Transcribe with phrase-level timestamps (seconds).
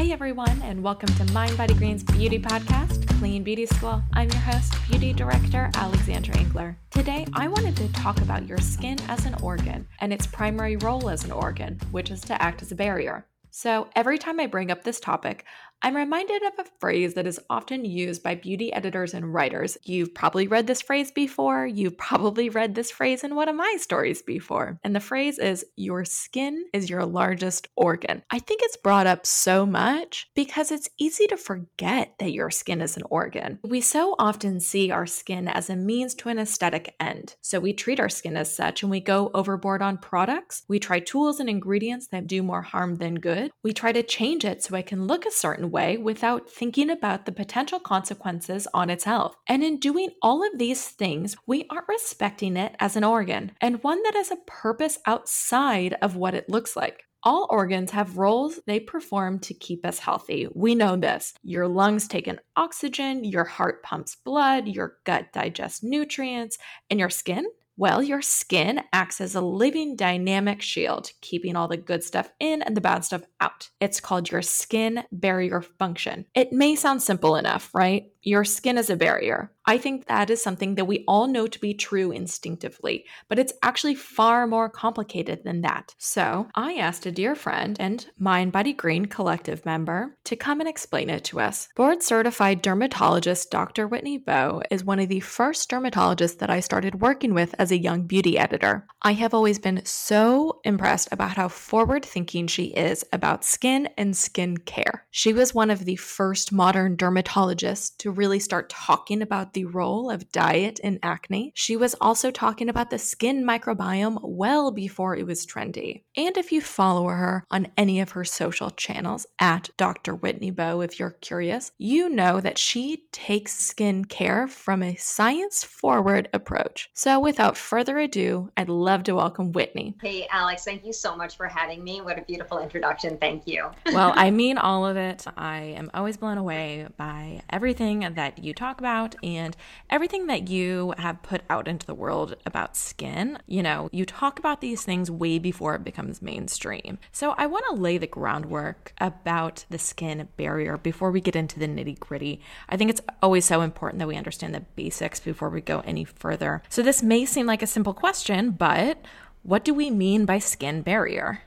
[0.00, 4.02] Hey everyone, and welcome to Mind Body Green's beauty podcast, Clean Beauty School.
[4.14, 6.78] I'm your host, beauty director Alexandra Engler.
[6.88, 11.10] Today, I wanted to talk about your skin as an organ and its primary role
[11.10, 13.26] as an organ, which is to act as a barrier.
[13.50, 15.44] So, every time I bring up this topic,
[15.82, 19.78] I'm reminded of a phrase that is often used by beauty editors and writers.
[19.82, 21.66] You've probably read this phrase before.
[21.66, 24.78] You've probably read this phrase in one of my stories before.
[24.84, 28.22] And the phrase is, Your skin is your largest organ.
[28.30, 32.82] I think it's brought up so much because it's easy to forget that your skin
[32.82, 33.58] is an organ.
[33.64, 37.36] We so often see our skin as a means to an aesthetic end.
[37.40, 40.62] So we treat our skin as such and we go overboard on products.
[40.68, 43.50] We try tools and ingredients that do more harm than good.
[43.62, 47.26] We try to change it so it can look a certain way without thinking about
[47.26, 49.36] the potential consequences on its health.
[49.48, 53.82] And in doing all of these things, we aren't respecting it as an organ and
[53.82, 57.04] one that has a purpose outside of what it looks like.
[57.22, 60.48] All organs have roles they perform to keep us healthy.
[60.54, 61.34] We know this.
[61.42, 66.56] Your lungs take in oxygen, your heart pumps blood, your gut digests nutrients,
[66.88, 67.44] and your skin
[67.80, 72.60] well, your skin acts as a living dynamic shield, keeping all the good stuff in
[72.60, 73.70] and the bad stuff out.
[73.80, 76.26] It's called your skin barrier function.
[76.34, 78.12] It may sound simple enough, right?
[78.20, 79.50] Your skin is a barrier.
[79.66, 83.52] I think that is something that we all know to be true instinctively, but it's
[83.62, 85.94] actually far more complicated than that.
[85.98, 90.68] So I asked a dear friend and Mind Body Green collective member to come and
[90.68, 91.68] explain it to us.
[91.76, 93.86] Board certified dermatologist Dr.
[93.86, 97.78] Whitney Bowe is one of the first dermatologists that I started working with as a
[97.78, 98.86] young beauty editor.
[99.02, 104.16] I have always been so impressed about how forward thinking she is about skin and
[104.16, 105.06] skin care.
[105.10, 110.10] She was one of the first modern dermatologists to really start talking about the role
[110.10, 111.52] of diet in acne.
[111.54, 116.02] She was also talking about the skin microbiome well before it was trendy.
[116.16, 120.14] And if you follow her on any of her social channels, at Dr.
[120.14, 125.64] Whitney Bowe, if you're curious, you know that she takes skin care from a science
[125.64, 126.90] forward approach.
[126.92, 129.96] So without further ado, I'd love to welcome Whitney.
[130.02, 132.00] Hey, Alex, thank you so much for having me.
[132.02, 133.16] What a beautiful introduction.
[133.18, 133.70] Thank you.
[133.92, 135.24] well, I mean all of it.
[135.36, 139.39] I am always blown away by everything that you talk about and
[139.88, 143.38] everything that you have put out into the world about skin.
[143.46, 146.98] You know, you talk about these things way before it becomes mainstream.
[147.12, 151.58] So I want to lay the groundwork about the skin barrier before we get into
[151.58, 152.40] the nitty gritty.
[152.68, 156.04] I think it's always so important that we understand the basics before we go any
[156.04, 156.62] further.
[156.68, 158.98] So this may seem like a simple question, but
[159.42, 161.42] what do we mean by skin barrier?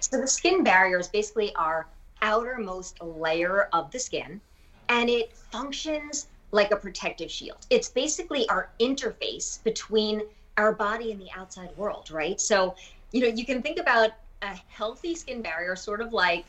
[0.00, 1.86] So the skin barrier is basically our
[2.22, 4.40] outermost layer of the skin
[4.88, 7.66] and it functions like a protective shield.
[7.68, 10.22] It's basically our interface between
[10.56, 12.40] our body and the outside world, right?
[12.40, 12.76] So,
[13.10, 14.10] you know, you can think about
[14.42, 16.44] a healthy skin barrier sort of like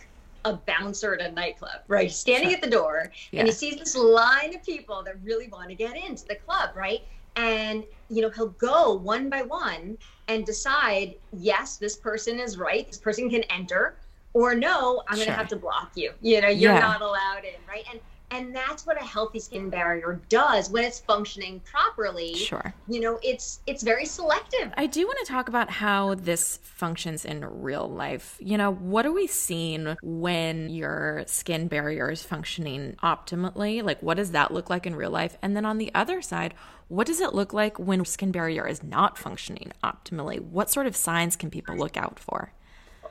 [0.46, 2.12] a bouncer at a nightclub, right?
[2.12, 3.40] Standing at the door yeah.
[3.40, 6.70] and he sees this line of people that really want to get into the club,
[6.76, 7.02] right?
[7.36, 12.86] And you know, he'll go one by one and decide, yes, this person is right,
[12.86, 13.96] this person can enter,
[14.34, 15.26] or no, I'm sure.
[15.26, 16.12] gonna have to block you.
[16.22, 16.80] You know, you're yeah.
[16.80, 17.84] not allowed in, right?
[17.92, 18.00] And
[18.36, 22.36] and that's what a healthy skin barrier does when it's functioning properly.
[22.36, 22.74] Sure.
[22.88, 24.74] You know it's it's very selective.
[24.78, 28.38] I do want to talk about how this functions in real life.
[28.40, 33.82] You know what are we seeing when your skin barrier is functioning optimally?
[33.84, 35.38] Like what does that look like in real life?
[35.42, 36.54] And then on the other side
[36.88, 40.40] what does it look like when skin barrier is not functioning optimally?
[40.40, 42.54] What sort of signs can people look out for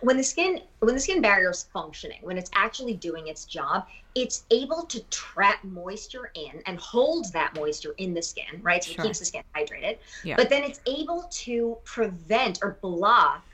[0.04, 3.86] when the skin when the skin barrier is functioning when it's actually doing its job
[4.14, 8.92] it's able to trap moisture in and holds that moisture in the skin right so
[8.92, 9.04] sure.
[9.04, 10.36] it keeps the skin hydrated yeah.
[10.36, 13.44] but then it's able to prevent or block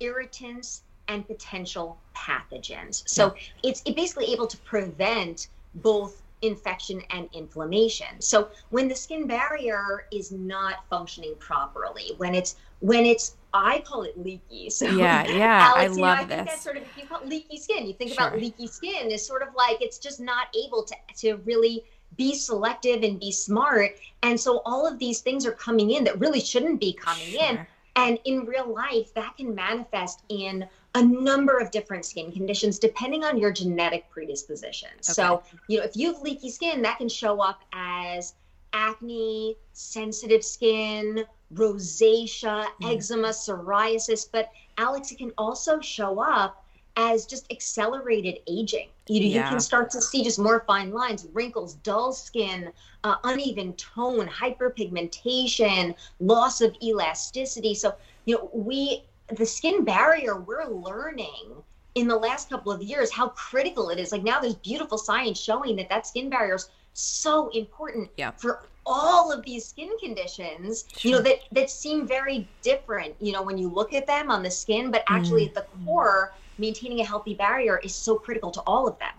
[0.00, 3.70] irritants and potential pathogens so yeah.
[3.70, 8.20] it's basically able to prevent both infection and inflammation.
[8.20, 14.02] So when the skin barrier is not functioning properly, when it's when it's I call
[14.02, 14.70] it leaky.
[14.80, 16.36] So yeah, yeah, Alex, I love know, I this.
[16.36, 18.28] Think that's sort of if you call it leaky skin, you think sure.
[18.28, 21.84] about leaky skin is sort of like it's just not able to to really
[22.16, 23.92] be selective and be smart.
[24.22, 27.42] And so all of these things are coming in that really shouldn't be coming sure.
[27.42, 27.66] in.
[27.96, 33.24] And in real life, that can manifest in a number of different skin conditions depending
[33.24, 34.88] on your genetic predisposition.
[34.90, 35.00] Okay.
[35.00, 38.34] So, you know, if you have leaky skin, that can show up as
[38.72, 41.24] acne, sensitive skin,
[41.54, 42.94] rosacea, mm.
[42.94, 44.26] eczema, psoriasis.
[44.30, 46.64] But Alex, it can also show up
[46.96, 48.88] as just accelerated aging.
[49.08, 49.44] You, yeah.
[49.44, 52.72] you can start to see just more fine lines, wrinkles, dull skin,
[53.04, 57.74] uh, uneven tone, hyperpigmentation, loss of elasticity.
[57.74, 57.94] So,
[58.24, 61.62] you know, we, the skin barrier, we're learning
[61.94, 64.12] in the last couple of years how critical it is.
[64.12, 66.68] Like now there's beautiful science showing that that skin barrier is
[67.00, 68.30] so important yeah.
[68.32, 71.10] for all of these skin conditions sure.
[71.10, 74.42] you know that that seem very different you know when you look at them on
[74.42, 75.48] the skin but actually mm.
[75.48, 79.12] at the core maintaining a healthy barrier is so critical to all of them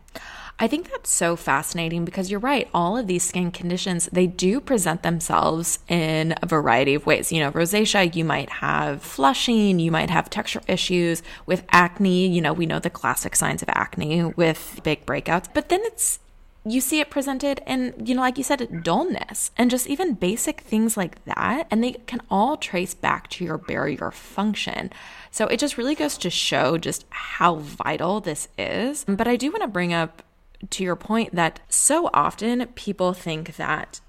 [0.60, 2.70] I think that's so fascinating because you're right.
[2.72, 7.32] All of these skin conditions, they do present themselves in a variety of ways.
[7.32, 12.28] You know, rosacea, you might have flushing, you might have texture issues with acne.
[12.28, 16.20] You know, we know the classic signs of acne with big breakouts, but then it's
[16.64, 20.62] you see it presented in, you know, like you said, dullness and just even basic
[20.62, 21.68] things like that.
[21.72, 24.92] And they can all trace back to your barrier function.
[25.32, 29.06] So it just really goes to show just how vital this is.
[29.08, 30.22] But I do want to bring up
[30.70, 34.00] to your point that so often people think that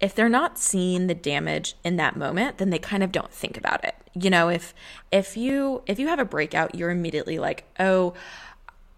[0.00, 3.56] if they're not seeing the damage in that moment then they kind of don't think
[3.56, 4.74] about it you know if
[5.12, 8.12] if you if you have a breakout you're immediately like oh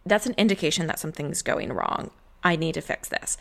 [0.06, 2.10] that's an indication that something's going wrong
[2.44, 3.36] I need to fix this.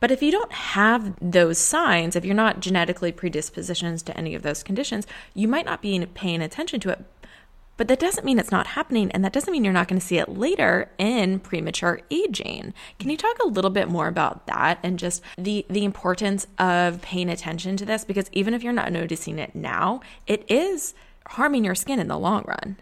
[0.00, 4.42] But if you don't have those signs, if you're not genetically predispositioned to any of
[4.42, 7.04] those conditions, you might not be paying attention to it.
[7.76, 10.06] But that doesn't mean it's not happening, and that doesn't mean you're not going to
[10.06, 12.72] see it later in premature aging.
[13.00, 17.02] Can you talk a little bit more about that and just the the importance of
[17.02, 18.04] paying attention to this?
[18.04, 20.94] Because even if you're not noticing it now, it is
[21.28, 22.76] harming your skin in the long run.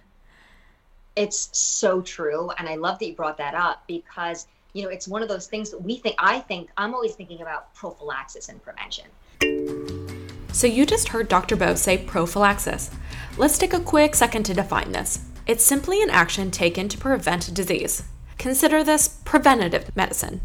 [1.17, 5.07] It's so true, and I love that you brought that up because you know, it's
[5.07, 8.63] one of those things that we think, I think, I'm always thinking about prophylaxis and
[8.63, 9.07] prevention.
[10.53, 11.57] So you just heard Dr.
[11.57, 12.91] Bowe say prophylaxis.
[13.37, 15.25] Let's take a quick second to define this.
[15.47, 18.05] It's simply an action taken to prevent disease.
[18.39, 20.41] Consider this preventative medicine.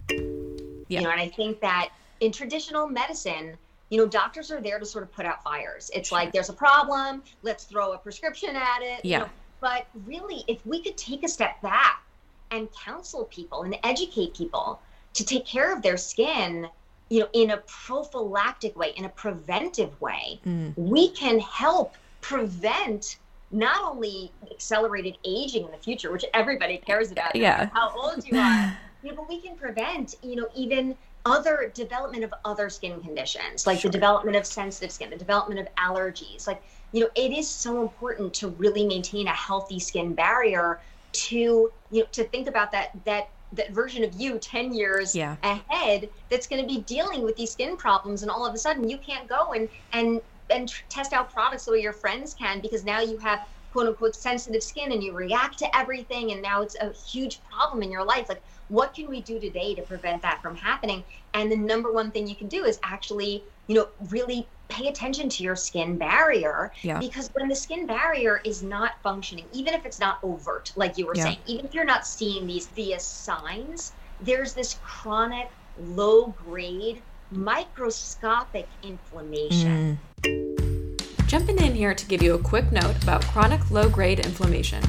[0.88, 1.00] Yeah.
[1.00, 1.90] You know, and I think that
[2.20, 3.58] in traditional medicine,
[3.90, 5.92] you know, doctors are there to sort of put out fires.
[5.94, 9.06] It's like there's a problem, let's throw a prescription at it.
[9.06, 9.18] Yeah.
[9.18, 12.04] You know, but really, if we could take a step back
[12.52, 14.80] and counsel people and educate people
[15.14, 16.68] to take care of their skin
[17.10, 20.74] you know in a prophylactic way in a preventive way mm.
[20.78, 23.18] we can help prevent
[23.52, 28.38] not only accelerated aging in the future which everybody cares about yeah how old you
[28.38, 30.96] are you know, but we can prevent you know even
[31.26, 33.90] other development of other skin conditions like sure.
[33.90, 36.62] the development of sensitive skin the development of allergies like
[36.92, 40.80] you know it is so important to really maintain a healthy skin barrier
[41.18, 45.36] to you know to think about that that that version of you 10 years yeah.
[45.44, 48.88] ahead that's going to be dealing with these skin problems and all of a sudden
[48.88, 52.84] you can't go and and and test out products the way your friends can because
[52.84, 53.40] now you have
[53.72, 57.82] quote unquote sensitive skin and you react to everything and now it's a huge problem
[57.82, 61.04] in your life like what can we do today to prevent that from happening
[61.34, 65.30] and the number one thing you can do is actually you know really pay attention
[65.30, 67.00] to your skin barrier yeah.
[67.00, 71.06] because when the skin barrier is not functioning even if it's not overt like you
[71.06, 71.24] were yeah.
[71.24, 75.50] saying even if you're not seeing these via signs there's this chronic
[75.80, 81.28] low grade microscopic inflammation mm.
[81.28, 84.84] jumping in here to give you a quick note about chronic low grade inflammation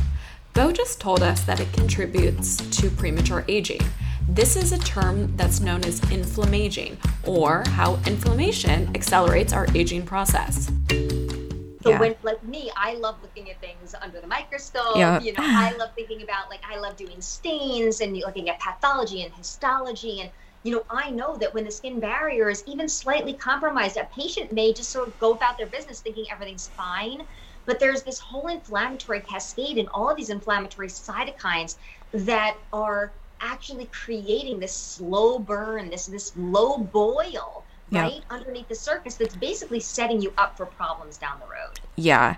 [0.58, 3.80] Bowe just told us that it contributes to premature aging
[4.28, 10.66] this is a term that's known as inflammaging, or how inflammation accelerates our aging process.
[10.90, 12.00] So yeah.
[12.00, 14.96] when like me, I love looking at things under the microscope.
[14.96, 15.20] Yeah.
[15.20, 19.22] You know, I love thinking about like I love doing stains and looking at pathology
[19.22, 20.30] and histology and
[20.64, 24.52] you know, I know that when the skin barrier is even slightly compromised, a patient
[24.52, 27.22] may just sort of go about their business thinking everything's fine.
[27.68, 31.76] But there's this whole inflammatory cascade and all of these inflammatory cytokines
[32.12, 38.22] that are actually creating this slow burn, this this low boil right?
[38.30, 41.80] Underneath the surface that's basically setting you up for problems down the road.
[41.96, 42.36] Yeah.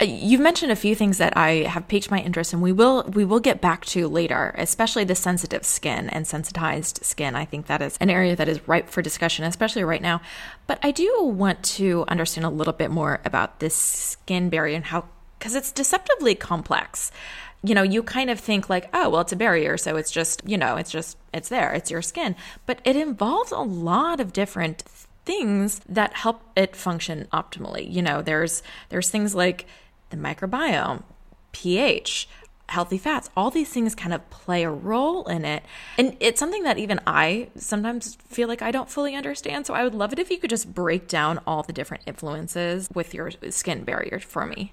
[0.00, 3.02] Uh, you've mentioned a few things that i have piqued my interest and we will
[3.14, 7.34] we will get back to later especially the sensitive skin and sensitized skin.
[7.34, 10.20] I think that is an area that is ripe for discussion especially right now.
[10.66, 14.84] But i do want to understand a little bit more about this skin barrier and
[14.86, 15.04] how
[15.38, 17.12] because it's deceptively complex
[17.62, 19.76] you know, you kind of think like, oh, well, it's a barrier.
[19.76, 22.36] So it's just, you know, it's just, it's there, it's your skin.
[22.66, 24.82] But it involves a lot of different
[25.24, 27.90] things that help it function optimally.
[27.90, 29.66] You know, there's, there's things like
[30.10, 31.02] the microbiome,
[31.52, 32.28] pH,
[32.68, 35.64] healthy fats, all these things kind of play a role in it.
[35.96, 39.66] And it's something that even I sometimes feel like I don't fully understand.
[39.66, 42.88] So I would love it if you could just break down all the different influences
[42.94, 44.72] with your skin barrier for me.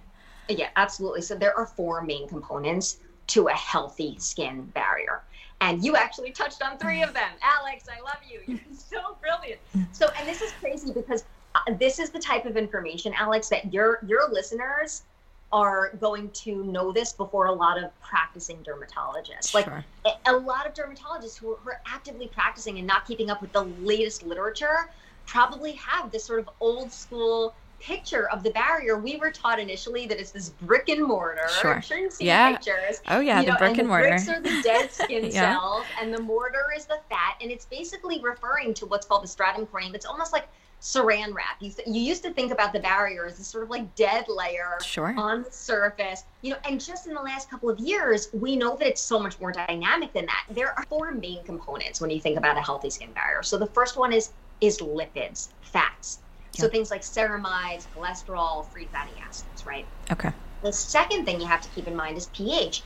[0.50, 1.22] Yeah, absolutely.
[1.22, 2.98] So there are four main components
[3.28, 5.24] to a healthy skin barrier.
[5.62, 7.32] And you actually touched on three of them.
[7.42, 8.42] Alex, I love you.
[8.46, 9.62] You're so brilliant.
[9.92, 11.24] So, and this is crazy because
[11.56, 15.04] uh, this is the type of information, Alex, that your your listeners
[15.52, 19.54] are going to know this before a lot of practicing dermatologists.
[19.54, 19.86] Like Sure.
[20.06, 23.42] a- a lot of dermatologists who are, who are actively practicing and not keeping up
[23.42, 24.90] with the latest literature
[25.26, 28.98] probably have this sort of old school picture of the barrier.
[28.98, 31.48] We were taught initially that it's this brick and mortar.
[31.62, 31.76] Sure.
[31.76, 32.52] I'm sure you've seen Yeah.
[32.56, 33.02] pictures.
[33.08, 34.08] Oh yeah, You the know, brick and, the mortar.
[34.10, 35.58] bricks are the dead skin Yeah.
[35.58, 39.28] cells, and the mortar is the fat, and it's basically referring to what's called the
[39.28, 39.94] stratum corneum.
[39.94, 40.48] It's almost like
[40.82, 41.56] saran wrap.
[41.62, 44.78] You, you used to think about the barrier as this sort of like dead layer
[44.84, 45.14] Sure.
[45.18, 48.76] on the surface, you know, and just in the last couple of years, we know
[48.76, 50.44] that it's so much more dynamic than that.
[50.52, 53.42] There are four main components when you think about a healthy skin barrier.
[53.42, 56.20] So the first one is is lipids, fats.
[56.62, 59.86] So things like ceramides, cholesterol, free fatty acids, right?
[60.12, 60.32] Okay.
[60.62, 62.84] The second thing you have to keep in mind is pH.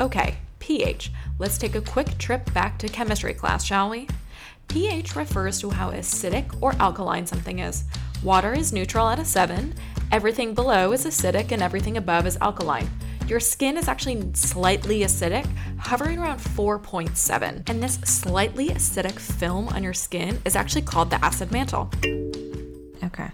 [0.00, 1.10] Okay, pH.
[1.38, 4.08] Let's take a quick trip back to chemistry class, shall we?
[4.68, 7.84] pH refers to how acidic or alkaline something is.
[8.22, 9.74] Water is neutral at a 7,
[10.12, 12.90] everything below is acidic, and everything above is alkaline.
[13.26, 15.46] Your skin is actually slightly acidic,
[15.78, 17.68] hovering around 4.7.
[17.68, 21.90] And this slightly acidic film on your skin is actually called the acid mantle.
[23.02, 23.28] Okay.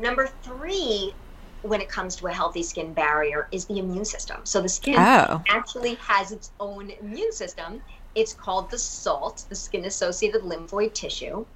[0.00, 1.14] Number three,
[1.62, 4.40] when it comes to a healthy skin barrier, is the immune system.
[4.42, 5.40] So the skin Oh.
[5.48, 7.80] actually has its own immune system.
[8.16, 11.46] It's called the SALT, the skin associated lymphoid tissue.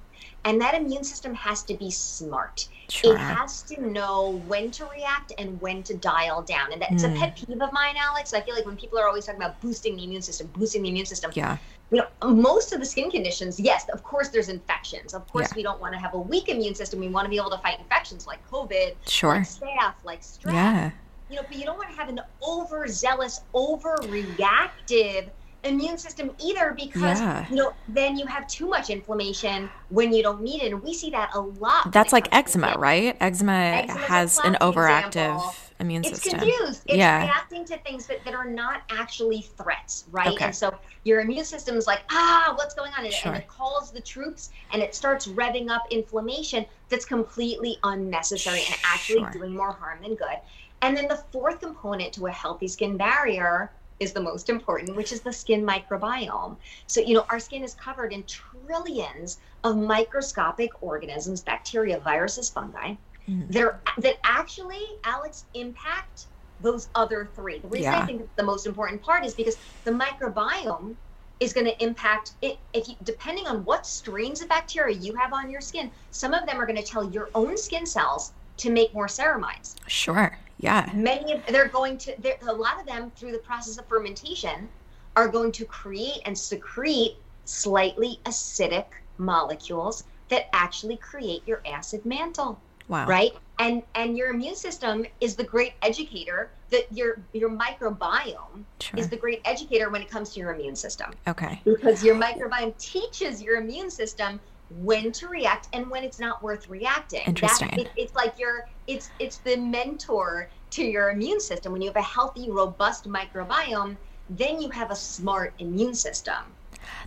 [0.45, 2.67] And that immune system has to be smart.
[2.89, 3.15] Sure.
[3.15, 6.73] It has to know when to react and when to dial down.
[6.73, 7.15] And that's Mm.
[7.15, 8.33] a pet peeve of mine, Alex.
[8.33, 10.89] I feel like when people are always talking about boosting the immune system, boosting the
[10.89, 11.57] immune system, Yeah.
[11.91, 15.13] you know, most of the skin conditions, yes, of course there's infections.
[15.13, 15.55] Of course Yeah.
[15.55, 16.99] we don't want to have a weak immune system.
[16.99, 19.35] We want to be able to fight infections like COVID, Sure.
[19.35, 20.51] like staph, like strep.
[20.53, 20.91] Yeah.
[21.29, 25.29] You know, but you don't want to have an overzealous, overreactive
[25.63, 27.45] immune system either because Yeah.
[27.49, 30.93] you know then you have too much inflammation when you don't need it and we
[30.93, 33.15] see that a lot That's like eczema, right?
[33.21, 35.55] Eczema Eczema's has an overactive example.
[35.79, 36.39] immune it's system.
[36.41, 36.81] It's confused.
[36.87, 37.23] It's Yeah.
[37.23, 40.27] reacting to things that, that are not actually threats, right?
[40.29, 40.45] Okay.
[40.45, 43.05] And so your immune system is like, ah, what's going on?
[43.05, 43.33] And, Sure.
[43.33, 48.75] and it calls the troops and it starts revving up inflammation that's completely unnecessary and
[48.83, 49.29] actually Sure.
[49.31, 50.37] doing more harm than good.
[50.81, 55.11] And then the fourth component to a healthy skin barrier is the most important, which
[55.11, 56.57] is the skin microbiome.
[56.87, 62.95] So, you know, our skin is covered in trillions of microscopic organisms, bacteria, viruses, fungi,
[63.27, 63.47] Mhm.
[63.49, 66.27] they're, that actually, Alex, impact
[66.59, 67.59] those other three.
[67.59, 67.99] The reason Yeah.
[67.99, 70.97] I think the most important part is because the microbiome
[71.39, 75.33] is going to impact it if you, depending on what strains of bacteria you have
[75.33, 78.69] on your skin some of them are going to tell your own skin cells to
[78.69, 80.37] make more ceramides Sure.
[80.63, 80.89] Yeah.
[80.95, 84.69] many of they're going to they're, a lot of them through the process of fermentation
[85.17, 88.85] are going to create and secrete slightly acidic
[89.17, 93.07] molecules that actually create your acid mantle Wow.
[93.07, 98.99] right and and your immune system is the great educator that your your microbiome Sure.
[98.99, 101.61] is the great educator when it comes to your immune system okay.
[101.65, 104.39] because your microbiome teaches your immune system
[104.79, 107.19] when to react and when it's not worth reacting.
[107.19, 107.69] That- Interesting.
[107.79, 111.71] it, it's like your it's it's the mentor to your immune system.
[111.71, 113.95] When you have a healthy, robust microbiome,
[114.29, 116.43] then you have a smart immune system.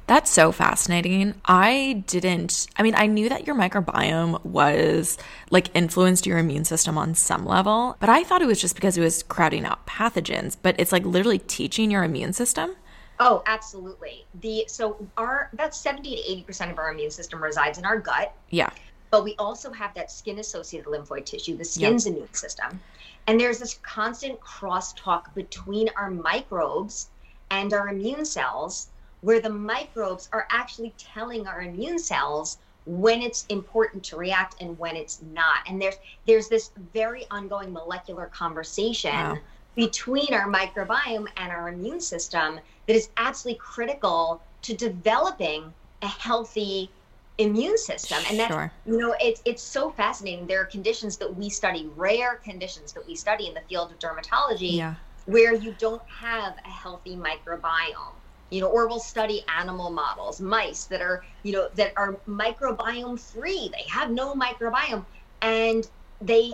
[0.06, 1.34] That's so fascinating.
[1.44, 5.18] I didn't, I mean, I knew that your microbiome was
[5.50, 8.96] like influenced your immune system on some level, but I thought it was just because
[8.96, 12.76] it was crowding out pathogens, but it's like literally teaching your immune system.
[13.18, 14.26] Oh, absolutely.
[14.40, 18.34] The so our about 70 to 80% of our immune system resides in our gut.
[18.50, 18.70] Yeah.
[19.10, 22.80] but we also have that skin associated lymphoid tissue, the skin's immune system.
[23.26, 27.08] And there's this constant crosstalk between our microbes
[27.50, 28.88] and our immune cells,
[29.20, 34.78] where the microbes are actually telling our immune cells when it's important to react and
[34.78, 35.58] when it's not.
[35.68, 35.96] And there's
[36.26, 39.38] there's this very ongoing molecular conversation Wow.
[39.76, 46.90] Between our microbiome and our immune system that is absolutely critical to developing a healthy
[47.38, 48.18] immune system.
[48.28, 48.72] And that's Sure.
[48.86, 50.46] you know, it's it's so fascinating.
[50.46, 53.98] There are conditions that we study, rare conditions that we study in the field of
[53.98, 54.94] dermatology, Yeah.
[55.26, 58.16] where you don't have a healthy microbiome.
[58.50, 63.18] You know, or we'll study animal models, mice that are, you know, that are microbiome
[63.20, 63.70] free.
[63.72, 65.04] They have no microbiome
[65.42, 65.84] and
[66.20, 66.52] they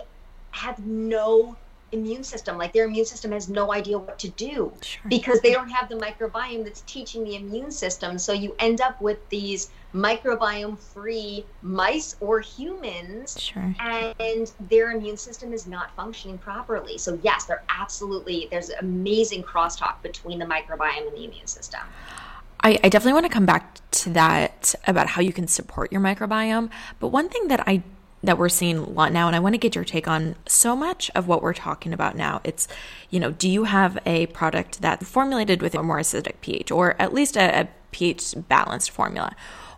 [0.51, 1.55] have no
[1.93, 2.57] immune system.
[2.57, 5.01] Like their immune system has no idea what to do Sure.
[5.07, 8.17] because they don't have the microbiome that's teaching the immune system.
[8.17, 13.75] So you end up with these microbiome free mice or humans Sure.
[13.79, 16.97] and their immune system is not functioning properly.
[16.97, 21.81] So yes, they're absolutely there's amazing crosstalk between the microbiome and the immune system.
[22.65, 25.99] I, I definitely want to come back to that about how you can support your
[25.99, 26.69] microbiome.
[26.99, 27.83] But one thing that I
[28.23, 30.75] that we're seeing a lot now and I want to get your take on so
[30.75, 32.41] much of what we're talking about now.
[32.43, 32.67] It's,
[33.09, 36.99] you know, do you have a product that's formulated with a more acidic pH or
[37.01, 39.35] at least a, a pH balanced formula?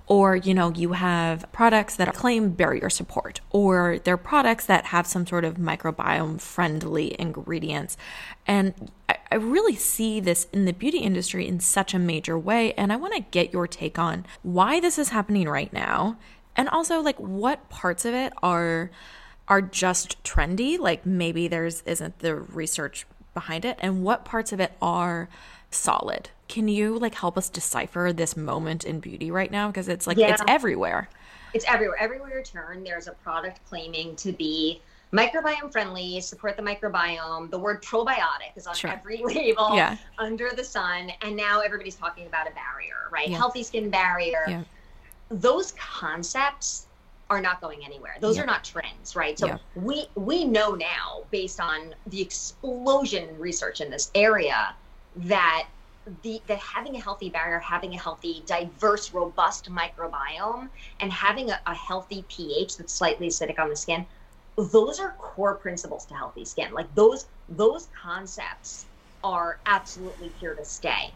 [0.08, 5.08] or you know you have products that claim barrier support or they're products that have
[5.08, 7.98] some sort of microbiome friendly ingredients
[8.48, 8.92] and
[9.32, 12.96] I really see this in the beauty industry in such a major way and i
[12.96, 16.18] want to get your take on why this is happening right now
[16.56, 18.90] and also like what parts of it are
[19.48, 24.60] are just trendy like maybe there's isn't the research behind it and what parts of
[24.60, 25.30] it are
[25.70, 29.68] solid can you like help us decipher this moment in beauty right now?
[29.68, 30.32] Because it's like yeah.
[30.34, 31.10] it's everywhere.
[31.54, 31.98] It's everywhere.
[32.00, 34.82] Everywhere you turn, there's a product claiming to be
[35.14, 37.50] microbiome friendly, support the microbiome.
[37.50, 38.92] The word probiotic is on sure.
[38.92, 39.98] every label yeah.
[40.18, 41.12] under the sun.
[41.22, 43.30] And now everybody's talking about a barrier, right?
[43.30, 43.38] Yeah.
[43.38, 44.44] Healthy skin barrier.
[44.48, 44.64] Yeah.
[45.30, 46.88] Those concepts
[47.30, 48.16] are not going anywhere.
[48.20, 49.38] Those are not trends, right?
[49.38, 54.76] So we we know now based on the explosion in research in this area
[55.16, 55.68] that
[56.22, 61.60] the that having a healthy barrier, having a healthy, diverse, robust microbiome, and having a,
[61.66, 64.06] a, healthy pH that's slightly acidic on the skin,
[64.56, 66.74] those are core principles to healthy skin.
[66.74, 68.86] Like those those concepts
[69.24, 71.12] are absolutely here to stay.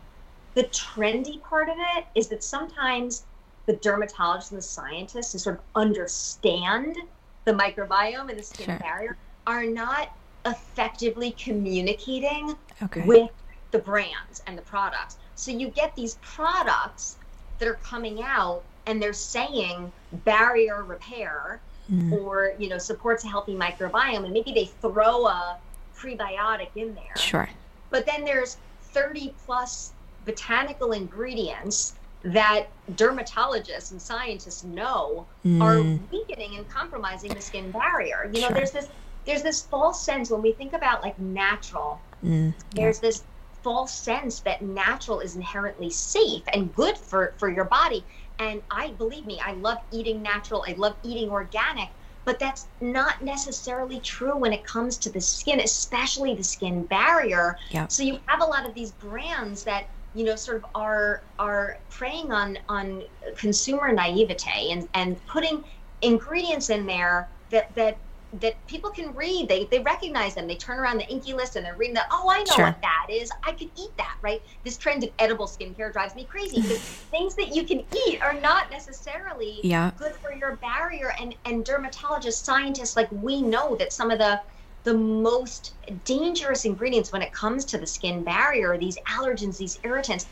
[0.55, 3.25] The trendy part of it is that sometimes
[3.69, 6.97] the dermatologists and the scientists to sort of understand
[7.45, 8.79] the microbiome and the skin sure.
[8.79, 13.03] barrier are not effectively communicating okay.
[13.03, 13.29] with
[13.69, 15.17] the brands and the products.
[15.35, 17.17] So you get these products
[17.59, 19.91] that are coming out and they're saying
[20.25, 21.61] barrier repair
[21.91, 22.11] mm.
[22.13, 25.59] or you know supports a healthy microbiome and maybe they throw a
[25.95, 27.15] prebiotic in there.
[27.17, 27.47] Sure.
[27.91, 29.93] But then there's 30 plus
[30.25, 35.61] botanical ingredients that dermatologists and scientists know mm.
[35.61, 38.29] are weakening and compromising the skin barrier.
[38.33, 38.87] You know, there's this
[39.25, 42.01] there's this false sense when we think about like natural.
[42.23, 42.53] Mm.
[42.75, 43.09] There's yeah.
[43.09, 43.23] this
[43.63, 48.03] false sense that natural is inherently safe and good for for your body
[48.39, 51.89] and i believe me i love eating natural i love eating organic
[52.25, 57.57] but that's not necessarily true when it comes to the skin especially the skin barrier
[57.71, 57.85] yeah.
[57.87, 61.77] so you have a lot of these brands that you know sort of are are
[61.89, 63.03] preying on on
[63.37, 65.63] consumer naivete and and putting
[66.01, 67.99] ingredients in there that that
[68.31, 69.49] that people can read.
[69.49, 70.47] They they recognize them.
[70.47, 72.07] They turn around the INCI list and they're reading that.
[72.11, 72.65] Oh, I know sure.
[72.65, 73.29] what that is.
[73.45, 74.41] I could eat that, right?
[74.63, 76.79] This trend of edible skincare drives me crazy because
[77.11, 79.91] things that you can eat are not necessarily yeah.
[79.97, 81.13] good for your barrier.
[81.19, 84.39] And and dermatologists, scientists, like we know that some of the
[84.83, 85.73] the most
[86.05, 90.25] dangerous ingredients when it comes to the skin barrier, these allergens, these irritants,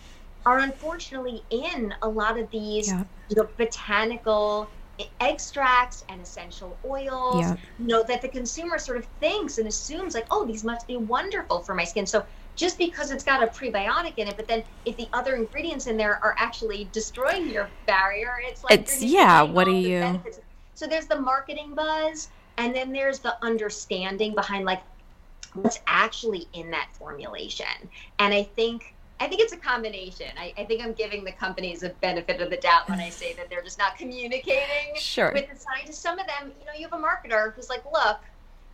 [0.45, 3.03] are unfortunately in a lot of these yeah.
[3.29, 4.69] you know, botanical
[5.19, 7.55] extracts and essential oils yeah.
[7.77, 10.97] you know that the consumer sort of thinks and assumes like oh these must be
[10.97, 14.63] wonderful for my skin so just because it's got a prebiotic in it but then
[14.86, 19.43] if the other ingredients in there are actually destroying your barrier it's like it's yeah
[19.43, 20.39] what do you benefits.
[20.73, 24.81] so there's the marketing buzz and then there's the understanding behind like
[25.53, 27.65] what's actually in that formulation
[28.19, 30.27] and i think I think it's a combination.
[30.37, 33.33] I, I, think I'm giving the companies a benefit of the doubt when I say
[33.33, 35.31] that they're just not communicating sure.
[35.33, 35.99] with the scientists.
[35.99, 38.19] Some of them, you know, you have a marketer who's like, look,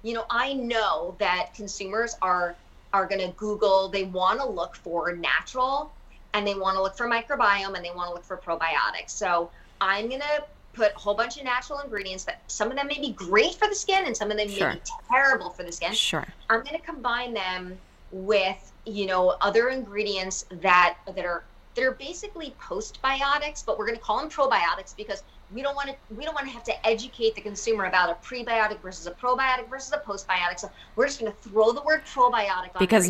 [0.01, 2.55] you know, I know that consumers are
[2.91, 3.87] are going to Google.
[3.89, 5.91] They want to look for natural,
[6.33, 9.09] and they want to look for microbiome, and they want to look for probiotics.
[9.09, 9.49] So
[9.81, 10.43] I'm going to
[10.73, 13.67] put a whole bunch of natural ingredients that some of them may be great for
[13.67, 14.69] the skin, and some of them sure.
[14.69, 15.93] may be terrible for the skin.
[15.93, 16.25] Sure.
[16.49, 17.77] I'm going to combine them
[18.11, 21.43] with you know other ingredients that that are
[21.75, 25.89] that are basically postbiotics but we're going to call them probiotics because we don't want
[25.89, 29.11] to we don't want to have to educate the consumer about a prebiotic versus a
[29.11, 33.07] probiotic versus a postbiotic so we're just going to throw the word probiotic on because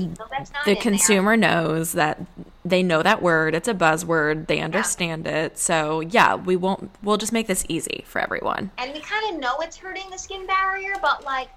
[0.65, 1.49] the consumer there.
[1.49, 2.19] knows that
[2.65, 5.45] they know that word it's a buzzword they understand yeah.
[5.45, 9.34] it so yeah we won't we'll just make this easy for everyone and we kind
[9.34, 11.49] of know it's hurting the skin barrier but like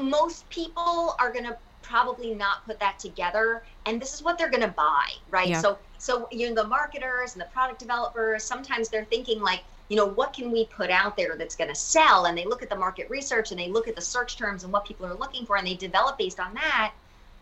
[0.00, 4.50] most people are going to probably not put that together and this is what they're
[4.50, 5.60] going to buy right yeah.
[5.60, 9.96] so so you know the marketers and the product developers sometimes they're thinking like you
[9.96, 12.68] know what can we put out there that's going to sell and they look at
[12.68, 15.46] the market research and they look at the search terms and what people are looking
[15.46, 16.92] for and they develop based on that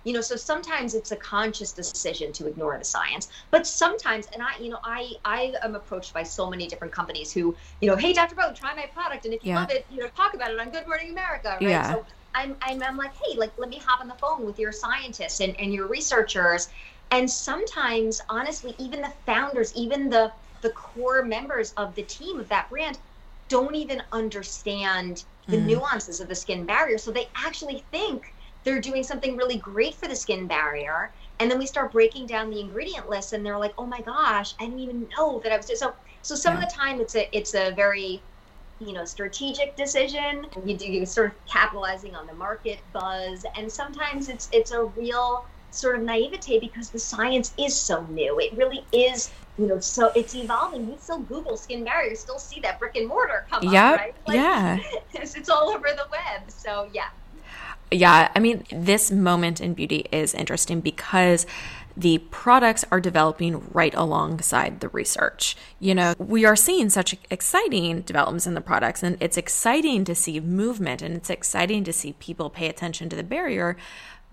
[0.05, 4.43] you know so sometimes it's a conscious decision to ignore the science but sometimes and
[4.43, 7.97] i you know i i am approached by so many different companies who you know
[7.97, 9.61] hey dr Bowe, try my product and if you yeah.
[9.61, 11.93] love it you know talk about it on good morning america right yeah.
[11.93, 12.05] so
[12.35, 15.41] I'm, I'm, I'm like, hey, like, let me hop on the phone with your scientists
[15.41, 16.69] and, and your researchers.
[17.11, 20.33] And sometimes, honestly, even the founders, even the,
[20.65, 22.99] the core members of the team of that brand
[23.49, 25.67] don't even understand the mm.
[25.67, 26.97] nuances of the skin barrier.
[26.97, 28.33] So they actually think
[28.65, 31.13] they're doing something really great for the skin barrier.
[31.39, 34.55] And then we start breaking down the ingredient list and they're like, oh my gosh,
[34.59, 36.63] I didn't even know that I was so so some yeah.
[36.63, 38.23] of the time it's a it's a very
[38.81, 43.71] you know strategic decision you do you sort of capitalizing on the market buzz and
[43.71, 48.53] sometimes it's it's a real sort of naivete because the science is so new it
[48.57, 52.61] really is you know so it's evolving you still google skin barrier you still see
[52.61, 53.95] that brick and mortar come yep.
[53.95, 54.79] up right like, yeah
[55.15, 57.09] it's, it's all over the web so yeah
[57.91, 61.47] yeah i mean this moment in beauty is interesting because
[61.97, 65.57] the products are developing right alongside the research.
[65.79, 70.15] You know, we are seeing such exciting developments in the products, and it's exciting to
[70.15, 73.77] see movement and it's exciting to see people pay attention to the barrier.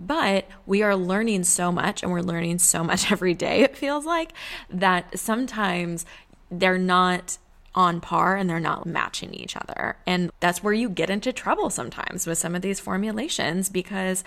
[0.05, 4.05] But we are learning so much, and we're learning so much every day, it feels
[4.05, 4.33] like,
[4.69, 6.05] that sometimes
[6.49, 7.37] they're not
[7.73, 9.95] on par and they're not matching each other.
[10.05, 14.25] And that's where you get into trouble sometimes with some of these formulations because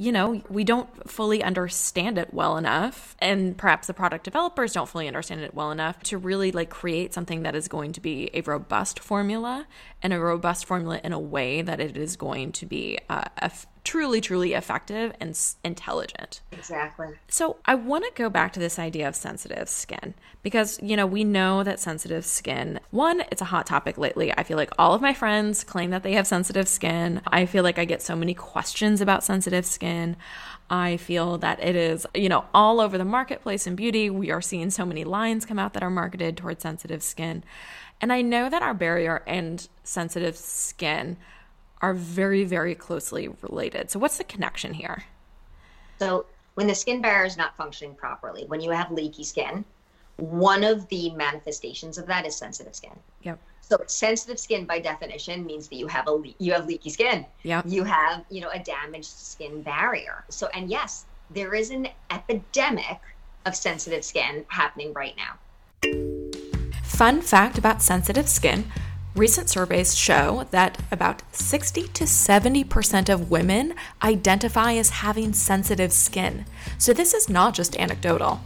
[0.00, 3.14] you know, we don't fully understand it well enough.
[3.18, 7.12] And perhaps the product developers don't fully understand it well enough to really like create
[7.12, 9.66] something that is going to be a robust formula
[10.02, 13.24] and a robust formula in a way that it is going to be uh,
[13.90, 16.42] truly, truly effective and s- intelligent.
[16.52, 17.08] Exactly.
[17.26, 21.06] So I want to go back to this idea of sensitive skin because, you know,
[21.06, 24.32] we know that sensitive skin, one, it's a hot topic lately.
[24.32, 27.20] I feel like all of my friends claim that they have sensitive skin.
[27.26, 30.14] I feel like I get so many questions about sensitive skin.
[30.70, 34.08] I feel that it is, you know, all over the marketplace in beauty.
[34.08, 37.42] We are seeing so many lines come out that are marketed towards sensitive skin.
[38.00, 41.16] And I know that our barrier and sensitive skin
[41.82, 43.90] are very, very closely related.
[43.90, 45.04] So, what's the connection here?
[45.98, 49.64] So, when the skin barrier is not functioning properly, when you have leaky skin,
[50.20, 52.98] one of the manifestations of that is sensitive skin.
[53.22, 53.38] Yep.
[53.60, 57.24] So sensitive skin by definition means that you have a le- you have leaky skin.
[57.42, 57.62] Yeah.
[57.64, 60.24] You have, you know, a damaged skin barrier.
[60.28, 62.98] So and yes, there is an epidemic
[63.46, 65.38] of sensitive skin happening right now.
[66.82, 68.70] Fun fact about sensitive skin
[69.16, 76.44] Recent surveys show that about 60 to 70% of women identify as having sensitive skin.
[76.78, 78.40] So this is not just anecdotal.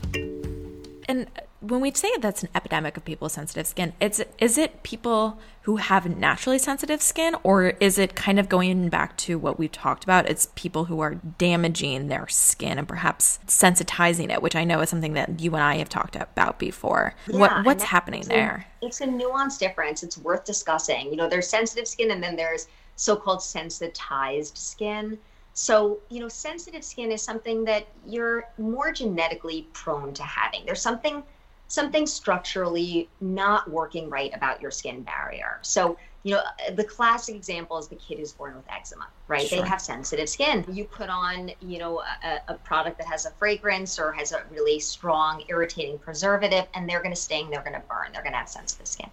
[1.07, 1.27] And
[1.67, 5.39] when we say that's an epidemic of people with sensitive skin, it's is it people
[5.63, 9.73] who have naturally sensitive skin, or is it kind of going back to what we've
[9.73, 10.29] talked about?
[10.29, 14.91] It's people who are damaging their skin and perhaps sensitizing it, which I know is
[14.91, 17.15] something that you and I have talked about before.
[17.27, 18.67] Yeah, what what's happening there?
[18.83, 20.03] It's a nuanced difference.
[20.03, 21.09] It's worth discussing.
[21.11, 25.19] You know, there's sensitive skin, and then there's so-called sensitized skin.
[25.55, 30.67] So, you know, sensitive skin is something that you're more genetically prone to having.
[30.67, 31.23] There's something
[31.69, 35.59] something structurally not working right about your skin barrier.
[35.63, 36.43] So, you know,
[36.75, 39.47] the classic example is the kid who's born with eczema, right?
[39.47, 39.61] Sure.
[39.61, 40.65] They have sensitive skin.
[40.71, 44.43] You put on, you know, a, a, product that has a fragrance or has a
[44.51, 48.33] really strong, irritating preservative, and they're going to sting, they're going to burn, they're going
[48.33, 49.11] to have sensitive skin.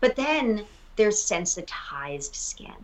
[0.00, 0.64] But then
[0.96, 2.74] there's sensitized skin.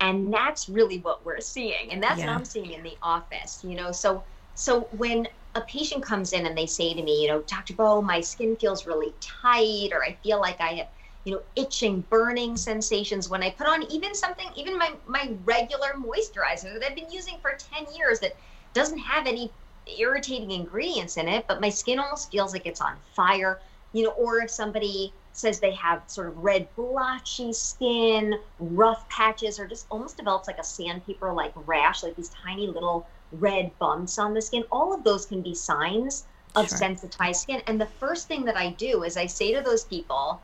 [0.00, 1.92] And that's really what we're seeing.
[1.92, 2.26] And that's yeah.
[2.26, 3.90] what I'm seeing in the office, you know.
[3.92, 4.22] So
[4.54, 7.74] so when a patient comes in and they say to me, you know, Dr.
[7.74, 10.88] Bowe, my skin feels really tight, or I feel like I have,
[11.24, 15.94] you know, itching, burning sensations when I put on even something, even my, my regular
[15.96, 18.36] moisturizer that I've been using for 10 years that
[18.72, 19.52] doesn't have any
[19.98, 23.60] irritating ingredients in it, but my skin almost feels like it's on fire,
[23.92, 29.58] you know, or if somebody says they have sort of red blotchy skin, rough patches,
[29.58, 33.06] or just almost develops like a sandpaper like rash, like these tiny little
[33.38, 36.78] red bumps on the skin, all of those can be signs of sure.
[36.78, 37.62] sensitized skin.
[37.66, 40.42] And the first thing that I do is I say to those people,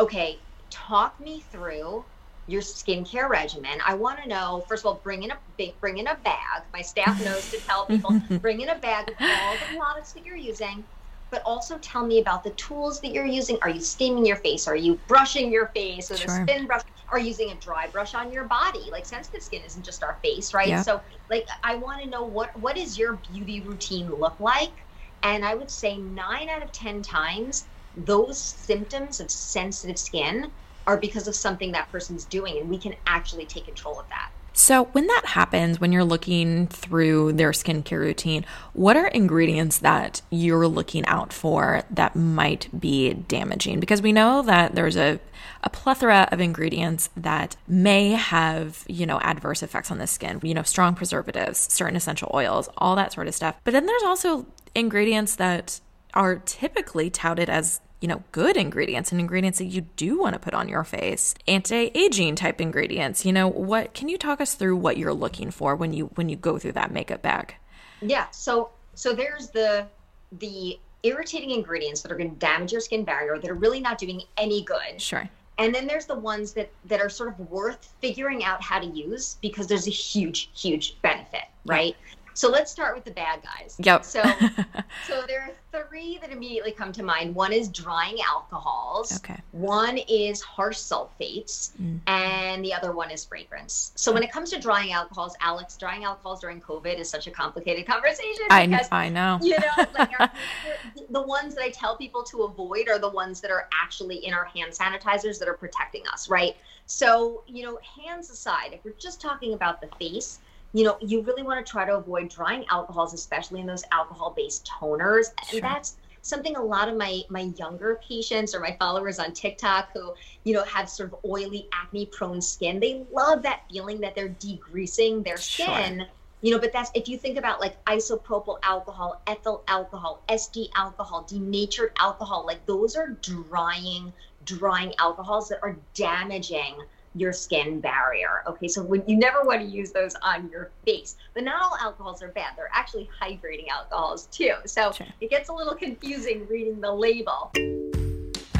[0.00, 0.40] okay,
[0.70, 2.04] talk me through
[2.46, 3.78] your skincare regimen.
[3.86, 5.38] I want to know, first of all, bring in a
[5.80, 6.62] bring in a bag.
[6.72, 10.24] My staff knows to tell people, bring in a bag of all the products that
[10.24, 10.84] you're using,
[11.32, 13.58] but also tell me about the tools that you're using.
[13.62, 14.68] Are you steaming your face?
[14.68, 16.42] Are you brushing your face with sure.
[16.42, 16.82] a spin brush?
[17.08, 18.88] are using a dry brush on your body.
[18.90, 20.68] Like sensitive skin isn't just our face, right?
[20.68, 20.82] Yeah.
[20.82, 24.86] So like I want to know what what does your beauty routine look like?
[25.22, 30.50] And I would say 9 out of 10 times those symptoms of sensitive skin
[30.86, 34.30] are because of something that person's doing and we can actually take control of that.
[34.54, 40.20] So, when that happens, when you're looking through their skincare routine, what are ingredients that
[40.30, 43.80] you're looking out for that might be damaging?
[43.80, 45.20] Because we know that there's a,
[45.64, 50.52] a plethora of ingredients that may have, you know, adverse effects on the skin, you
[50.52, 53.56] know, strong preservatives, certain essential oils, all that sort of stuff.
[53.64, 55.80] But then there's also ingredients that
[56.14, 60.40] are typically touted as you know, good ingredients and ingredients that you do want to
[60.40, 61.36] put on your face.
[61.46, 63.24] Anti-aging type ingredients.
[63.24, 66.28] You know, what can you talk us through what you're looking for when you when
[66.28, 67.54] you go through that makeup bag?
[68.00, 68.28] Yeah.
[68.30, 69.86] So so there's the
[70.32, 73.98] the irritating ingredients that are going to damage your skin barrier that are really not
[73.98, 75.00] doing any good.
[75.00, 75.28] Sure.
[75.58, 78.86] And then there's the ones that that are sort of worth figuring out how to
[78.86, 81.94] use because there's a huge huge benefit, right?
[82.00, 82.16] Yeah.
[82.34, 83.76] So let's start with the bad guys.
[83.78, 84.04] Yep.
[84.04, 84.22] So,
[85.06, 87.34] so there are three that immediately come to mind.
[87.34, 89.16] One is drying alcohols.
[89.18, 89.40] Okay.
[89.52, 92.00] One is harsh sulfates, mm.
[92.06, 93.92] and the other one is fragrance.
[93.94, 97.30] So when it comes to drying alcohols, Alex, drying alcohols during COVID is such a
[97.30, 98.44] complicated conversation.
[98.48, 99.38] Because, I, I know.
[99.42, 100.30] You know, like our,
[101.10, 104.34] the ones that I tell people to avoid are the ones that are actually in
[104.34, 106.56] our hand sanitizers that are protecting us, right?
[106.86, 110.40] So you know, hands aside, if we're just talking about the face
[110.72, 114.68] you know, you really want to try to avoid drying alcohols, especially in those alcohol-based
[114.80, 115.26] toners.
[115.48, 115.58] Sure.
[115.58, 119.90] And that's something a lot of my my younger patients or my followers on TikTok
[119.92, 124.30] who, you know, have sort of oily, acne-prone skin, they love that feeling that they're
[124.30, 125.98] degreasing their skin.
[125.98, 126.06] Sure.
[126.40, 131.24] You know, but that's if you think about like isopropyl alcohol, ethyl alcohol, SD alcohol,
[131.28, 134.12] denatured alcohol, like those are drying,
[134.44, 136.82] drying alcohols that are damaging
[137.14, 138.42] your skin barrier.
[138.46, 141.76] Okay, so when you never want to use those on your face, but not all
[141.80, 142.54] alcohols are bad.
[142.56, 144.54] They're actually hydrating alcohols too.
[144.64, 145.06] So sure.
[145.20, 147.52] it gets a little confusing reading the label.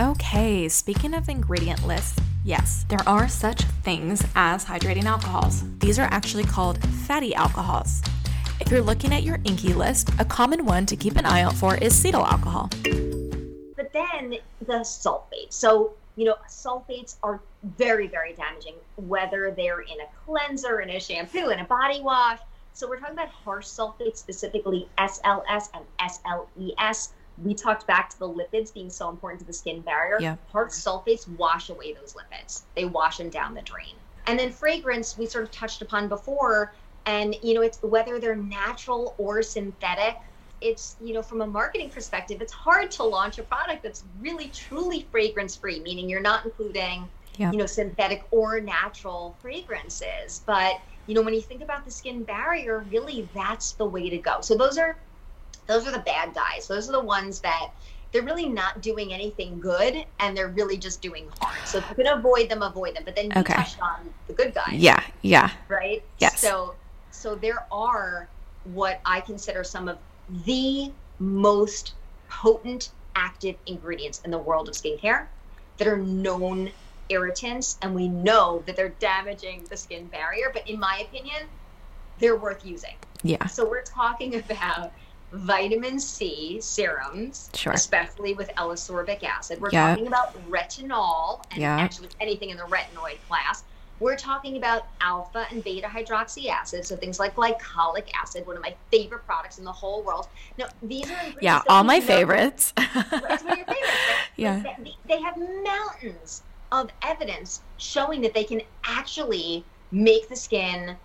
[0.00, 5.64] Okay, speaking of ingredient lists, yes, there are such things as hydrating alcohols.
[5.78, 8.02] These are actually called fatty alcohols.
[8.60, 11.54] If you're looking at your INCI list, a common one to keep an eye out
[11.54, 12.70] for is cetyl alcohol.
[13.76, 15.50] But then the sulfate.
[15.50, 21.00] So you know, sulfates are very, very damaging, whether they're in a cleanser, in a
[21.00, 22.38] shampoo, in a body wash.
[22.74, 27.10] So we're talking about harsh sulfates, specifically SLS and SLES.
[27.42, 30.18] We talked back to the lipids being so important to the skin barrier.
[30.20, 30.36] Yeah.
[30.50, 32.62] Harsh sulfates wash away those lipids.
[32.74, 33.94] They wash them down the drain.
[34.26, 36.72] And then fragrance, we sort of touched upon before.
[37.06, 40.16] And, you know, it's whether they're natural or synthetic,
[40.62, 44.48] it's you know from a marketing perspective it's hard to launch a product that's really
[44.48, 47.50] truly fragrance free meaning you're not including yeah.
[47.50, 50.42] you know synthetic or natural fragrances.
[50.46, 54.18] But you know when you think about the skin barrier really that's the way to
[54.18, 54.40] go.
[54.40, 54.96] So those are
[55.66, 56.66] those are the bad guys.
[56.66, 57.70] Those are the ones that
[58.10, 61.54] they're really not doing anything good and they're really just doing harm.
[61.64, 63.04] So if you can avoid them avoid them.
[63.04, 63.54] But then you okay.
[63.54, 64.74] touched on the good guys.
[64.74, 65.50] Yeah yeah.
[65.68, 66.02] Right?
[66.18, 66.40] Yes.
[66.40, 66.74] So
[67.10, 68.28] so there are
[68.74, 69.98] what i consider some of
[70.44, 71.92] the most
[72.28, 75.26] potent active ingredients in the world of skincare
[75.76, 76.70] that are known
[77.08, 81.42] irritants and we know that they're damaging the skin barrier but in my opinion
[82.18, 84.92] they're worth using yeah so we're talking about
[85.32, 87.72] vitamin c serums sure.
[87.72, 89.90] especially with L-ascorbic acid we're yep.
[89.90, 91.80] talking about retinol and yep.
[91.80, 93.64] actually anything in the retinoid class
[94.02, 98.62] we're talking about alpha and beta hydroxy acid, so things like glycolic acid, one of
[98.62, 100.28] my favorite products in the whole world.
[100.58, 102.72] Now, these are yeah, all my favorites.
[102.76, 103.44] one of your favorites.
[103.44, 103.68] Right?
[104.36, 110.96] Yeah, they, they have mountains of evidence showing that they can actually make the skin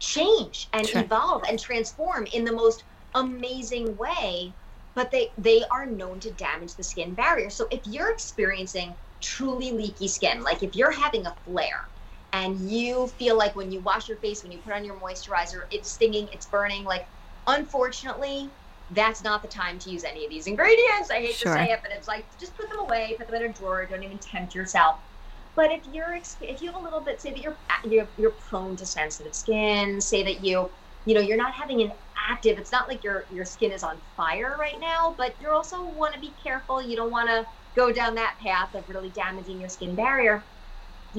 [0.00, 1.02] change and sure.
[1.02, 2.82] evolve and transform in the most
[3.14, 4.52] amazing way
[4.94, 9.70] but they they are known to damage the skin barrier so if you're experiencing truly
[9.70, 11.86] leaky skin like if you're having a flare
[12.32, 15.62] and you feel like when you wash your face, when you put on your moisturizer,
[15.70, 16.84] it's stinging, it's burning.
[16.84, 17.08] Like,
[17.46, 18.50] unfortunately,
[18.90, 21.10] that's not the time to use any of these ingredients.
[21.10, 21.54] I hate sure.
[21.54, 23.86] to say it, but it's like just put them away, put them in a drawer.
[23.86, 24.96] Don't even tempt yourself.
[25.54, 27.56] But if you're if you have a little bit, say that you're
[27.88, 30.70] you're, you're prone to sensitive skin, say that you
[31.04, 31.92] you know you're not having an
[32.30, 32.58] active.
[32.58, 36.14] It's not like your your skin is on fire right now, but you also want
[36.14, 36.80] to be careful.
[36.82, 40.44] You don't want to go down that path of really damaging your skin barrier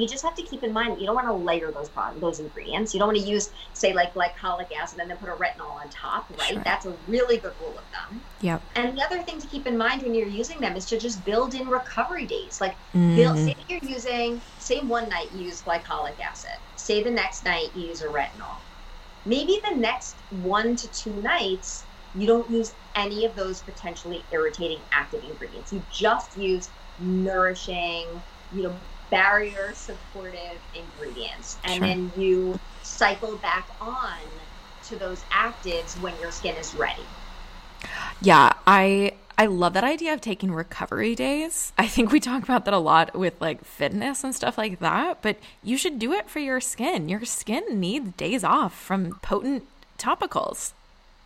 [0.01, 2.39] you just have to keep in mind that you don't want to layer those those
[2.39, 2.93] ingredients.
[2.93, 5.89] You don't want to use, say, like glycolic acid and then put a retinol on
[5.89, 6.53] top, right?
[6.53, 6.63] Sure.
[6.63, 8.21] That's a really good rule of thumb.
[8.41, 8.61] Yep.
[8.75, 11.23] And the other thing to keep in mind when you're using them is to just
[11.25, 12.61] build in recovery days.
[12.61, 13.15] Like, mm.
[13.15, 16.51] build, say that you're using, say, one night you use glycolic acid.
[16.75, 18.57] Say the next night you use a retinol.
[19.25, 21.85] Maybe the next one to two nights
[22.15, 25.71] you don't use any of those potentially irritating active ingredients.
[25.71, 31.87] You just use nourishing, you know, barrier supportive ingredients and sure.
[31.87, 34.17] then you cycle back on
[34.83, 37.03] to those actives when your skin is ready
[38.21, 42.65] yeah i i love that idea of taking recovery days i think we talk about
[42.65, 46.29] that a lot with like fitness and stuff like that but you should do it
[46.29, 49.63] for your skin your skin needs days off from potent
[49.97, 50.73] topicals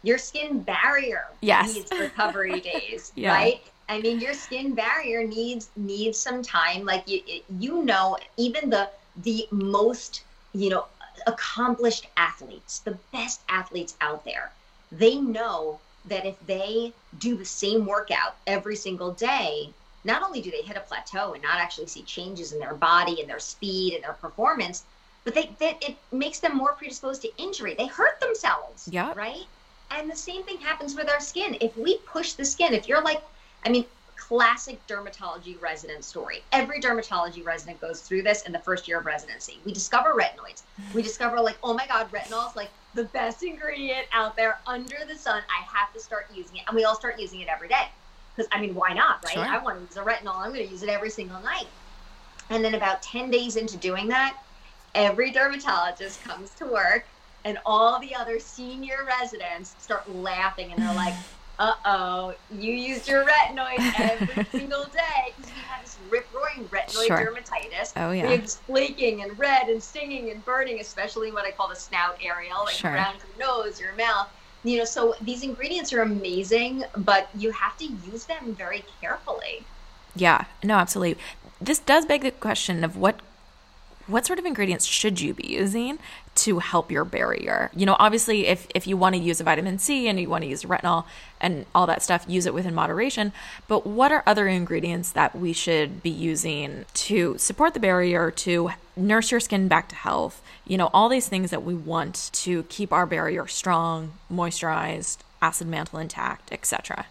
[0.04, 1.74] your skin barrier yes.
[1.74, 3.34] needs recovery days, yeah.
[3.34, 3.62] right?
[3.89, 6.86] I mean, your skin barrier needs needs some time.
[6.86, 7.22] Like you,
[7.60, 10.86] you know, even the the most you know
[11.28, 14.52] accomplished athletes, the best athletes out there,
[14.91, 20.52] they know that if they do the same workout every single day, not only do
[20.52, 23.93] they hit a plateau and not actually see changes in their body and their speed
[23.93, 24.84] and their performance,
[25.24, 27.76] but they that it makes them more predisposed to injury.
[27.76, 28.88] They hurt themselves.
[28.91, 29.13] Yeah.
[29.15, 29.46] Right.
[29.91, 31.58] And the same thing happens with our skin.
[31.62, 33.22] If we push the skin, if you're like,
[33.65, 36.43] I mean, classic dermatology resident story.
[36.52, 39.60] Every dermatology resident goes through this in the first year of residency.
[39.65, 40.63] We discover retinoids.
[40.93, 44.97] We discover like, oh my God, retinol is like the best ingredient out there under
[45.08, 45.41] the sun.
[45.49, 46.63] I have to start using it.
[46.67, 47.88] And we all start using it every day.
[48.36, 49.34] Because I mean, why not, right?
[49.34, 49.43] Sure.
[49.43, 50.38] I want to use a retinol.
[50.38, 51.67] I'm going to use it every single night.
[52.49, 54.38] And then about 10 days into doing that,
[54.95, 57.06] every dermatologist comes to work
[57.45, 61.13] and all the other senior residents start laughing and they're like,
[61.63, 66.67] uh oh, you used your retinoid every single day because we have this rip roaring
[66.69, 67.17] retinoid sure.
[67.17, 67.93] dermatitis.
[67.95, 68.30] Oh, yeah.
[68.30, 72.17] It's flaking and red and stinging and burning, especially in what I call the snout
[72.21, 72.91] area, like sure.
[72.91, 74.30] around your nose, your mouth.
[74.65, 79.65] You know, so these ingredients are amazing, but you have to use them very carefully.
[80.15, 81.21] Yeah, no, absolutely.
[81.60, 83.21] This does beg the question of what
[84.08, 85.97] what sort of ingredients should you be using
[86.36, 87.71] to help your barrier?
[87.76, 90.43] You know, obviously, if, if you want to use a vitamin C and you want
[90.43, 91.06] to use retinol
[91.44, 93.34] and all that stuff, use it within moderation.
[93.68, 98.72] But what are other ingredients that we should be using to support the barrier, to
[98.96, 100.42] nurse your skin back to health?
[100.66, 105.68] You know, all these things that we want to keep our barrier strong, moisturized, acid
[105.68, 107.06] mantle intact, etc.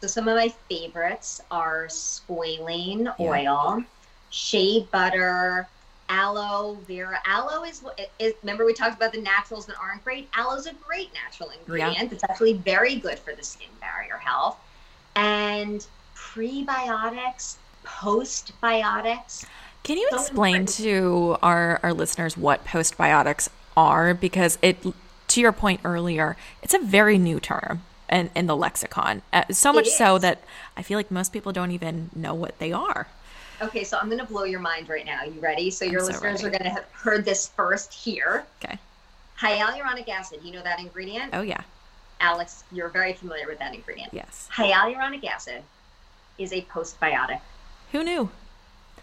[0.00, 3.12] So some of my favorites are squalane yeah.
[3.18, 3.84] oil,
[4.30, 5.68] shea butter,
[6.08, 7.18] aloe vera.
[7.26, 7.82] Aloe is,
[8.18, 10.28] is, remember we talked about the naturals that aren't great.
[10.34, 11.96] Aloe is a great natural ingredient.
[11.96, 12.08] Yeah.
[12.14, 14.58] It's actually very good for the skin barrier health.
[15.14, 19.44] And prebiotics, postbiotics.
[19.82, 20.84] Can you so explain important.
[20.84, 24.14] to our, our listeners what postbiotics are?
[24.14, 24.78] Because it,
[25.28, 29.22] to your point earlier, it's a very new term in, in the lexicon.
[29.32, 30.42] Uh, so much so that
[30.76, 33.06] I feel like most people don't even know what they are.
[33.60, 35.22] Okay, so I'm going to blow your mind right now.
[35.24, 35.70] You ready?
[35.70, 38.44] So your listeners are going to have heard this first here.
[38.62, 38.78] Okay.
[39.38, 40.40] Hyaluronic acid.
[40.42, 41.30] You know that ingredient?
[41.32, 41.62] Oh yeah.
[42.20, 44.12] Alex, you're very familiar with that ingredient.
[44.12, 44.48] Yes.
[44.52, 45.62] Hyaluronic acid
[46.38, 47.40] is a postbiotic.
[47.92, 48.30] Who knew?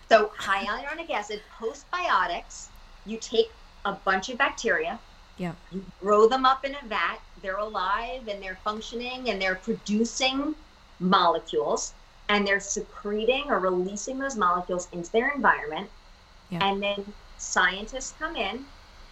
[0.09, 2.67] So hyaluronic acid postbiotics.
[3.05, 3.51] You take
[3.85, 4.99] a bunch of bacteria.
[5.37, 5.53] Yeah.
[5.71, 7.19] You grow them up in a vat.
[7.41, 10.55] They're alive and they're functioning and they're producing
[10.99, 11.93] molecules
[12.29, 15.89] and they're secreting or releasing those molecules into their environment.
[16.49, 16.65] Yeah.
[16.67, 18.65] And then scientists come in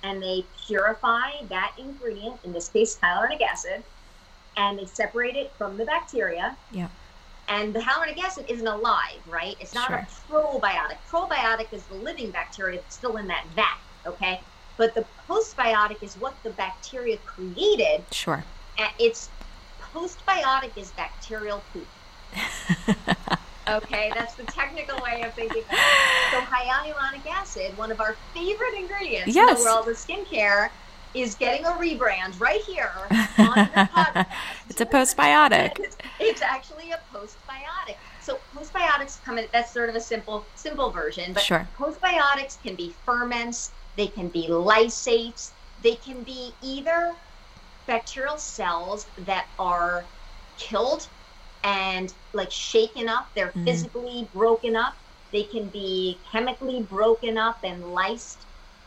[0.04, 3.84] and they purify that ingredient, in this case, hyaluronic acid,
[4.58, 6.56] and they separate it from the bacteria.
[6.72, 6.88] Yeah.
[7.48, 9.56] And the hyaluronic acid isn't alive, right?
[9.60, 9.98] It's not sure.
[9.98, 10.98] a probiotic.
[11.10, 14.42] Probiotic is the living bacteria that's still in that vat, okay?
[14.78, 18.04] But the postbiotic is what the bacteria created.
[18.12, 18.44] Sure.
[18.80, 19.30] And it's
[19.94, 21.88] postbiotic is bacterial poop.
[23.68, 25.64] Okay, that's the technical way of thinking.
[26.32, 29.50] So hyaluronic acid, one of our favorite ingredients yes.
[29.50, 30.70] in the world of skincare,
[31.14, 34.26] is getting a rebrand right here on the podcast.
[34.70, 35.80] it's a postbiotic.
[35.80, 37.98] It's, it's actually a postbiotic.
[38.22, 39.48] So postbiotics come in.
[39.52, 41.34] That's sort of a simple, simple version.
[41.34, 41.68] But sure.
[41.78, 43.72] postbiotics can be ferments.
[43.98, 45.52] They can be lysates.
[45.82, 47.14] They can be either
[47.88, 50.06] bacterial cells that are
[50.58, 51.08] killed
[51.64, 53.30] and like shaken up.
[53.36, 53.66] They're mm-hmm.
[53.66, 54.96] physically broken up.
[55.32, 58.38] They can be chemically broken up and lysed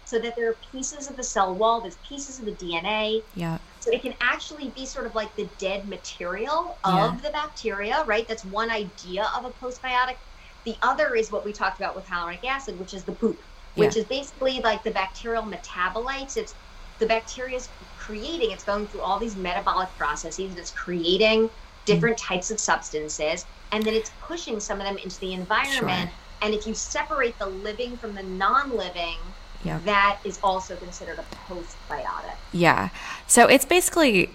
[0.04, 3.22] so that there are pieces of the cell wall, there's pieces of the DNA.
[3.34, 3.58] Yeah.
[3.80, 7.20] So it can actually be sort of like the dead material of yeah.
[7.22, 8.26] the bacteria, right?
[8.28, 10.16] That's one idea of a postbiotic.
[10.64, 13.38] The other is what we talked about with hyaluronic acid, which is the poop,
[13.74, 14.02] which yeah.
[14.02, 16.36] is basically like the bacterial metabolites.
[16.36, 16.54] It's
[16.98, 21.50] the bacteria is creating, it's going through all these metabolic processes, and it's creating
[21.84, 26.10] different types of substances, and then it's pushing some of them into the environment.
[26.10, 26.18] Sure.
[26.42, 29.16] And if you separate the living from the non living,
[29.64, 29.78] yeah.
[29.84, 32.36] that is also considered a postbiotic.
[32.52, 32.90] Yeah.
[33.26, 34.30] So it's basically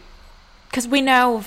[0.70, 1.43] because we know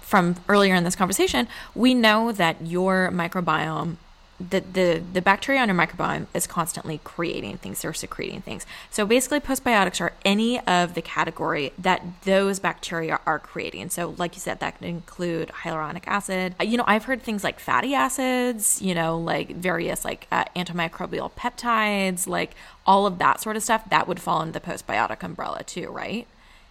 [0.00, 3.96] from earlier in this conversation, we know that your microbiome
[4.40, 8.66] the, the, the bacteria on your microbiome is constantly creating things, they're secreting things.
[8.90, 13.90] So basically, postbiotics are any of the category that those bacteria are creating.
[13.90, 16.54] So, like you said, that could include hyaluronic acid.
[16.60, 21.32] You know, I've heard things like fatty acids, you know, like various like uh, antimicrobial
[21.32, 22.54] peptides, like
[22.86, 26.26] all of that sort of stuff that would fall under the postbiotic umbrella too, right?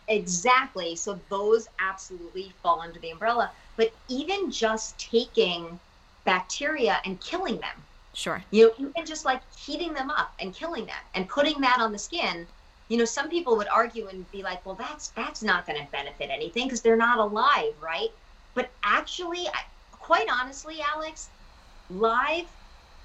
[0.07, 0.95] exactly.
[0.95, 3.51] So those absolutely fall under the umbrella.
[3.75, 5.79] But even just taking
[6.27, 7.77] bacteria and killing them.
[8.13, 8.43] Sure.
[8.51, 11.91] You know, even just like heating them up and killing them and putting that on
[11.91, 12.45] the skin.
[12.89, 15.91] You know, some people would argue and be like, "Well, that's that's not going to
[15.91, 18.09] benefit anything because they're not alive, right?"
[18.53, 19.47] But actually,
[19.91, 21.29] quite honestly, Alex,
[21.89, 22.45] live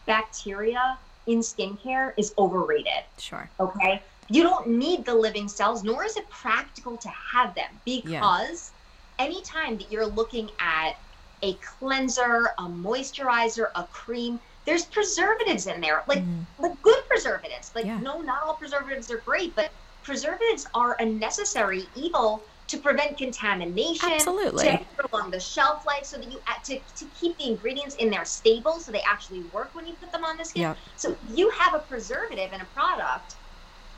[0.06, 3.04] bacteria in skincare is overrated.
[3.18, 3.48] Sure.
[3.60, 4.02] Okay.
[4.28, 8.72] You don't need the living cells, nor is it practical to have them because
[9.18, 9.26] yeah.
[9.26, 10.96] anytime that you're looking at
[11.42, 16.44] a cleanser, a moisturizer, a cream, there's preservatives in there, like mm.
[16.58, 17.72] like good preservatives.
[17.74, 17.98] Like yeah.
[17.98, 19.70] no, not all preservatives are great, but
[20.02, 24.64] preservatives are a necessary evil to prevent contamination, Absolutely.
[24.64, 28.24] to prolong the shelf life, so that you to, to keep the ingredients in there
[28.24, 30.62] stable, so they actually work when you put them on the skin.
[30.62, 30.78] Yep.
[30.96, 33.34] So you have a preservative in a product.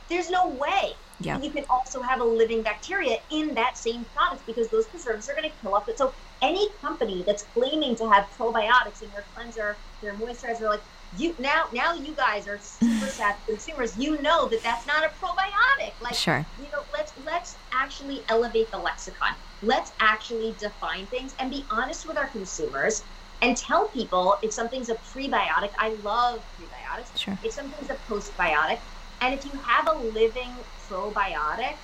[0.08, 1.42] There's no way yep.
[1.42, 5.34] you can also have a living bacteria in that same product because those preservatives are
[5.34, 5.98] going to kill off it.
[5.98, 6.12] So
[6.44, 10.82] any company that's claiming to have probiotics in their cleanser, their moisturizer, like
[11.16, 13.96] you now now you guys are super savvy consumers.
[13.96, 15.94] You know that that's not a probiotic.
[16.00, 16.46] Like sure.
[16.58, 19.34] you know let's let's actually elevate the lexicon.
[19.62, 23.04] Let's actually define things and be honest with our consumers
[23.40, 25.70] and tell people if something's a prebiotic.
[25.78, 27.16] I love prebiotics.
[27.16, 27.38] Sure.
[27.42, 28.80] if something's a postbiotic.
[29.20, 31.78] And if you have a living probiotic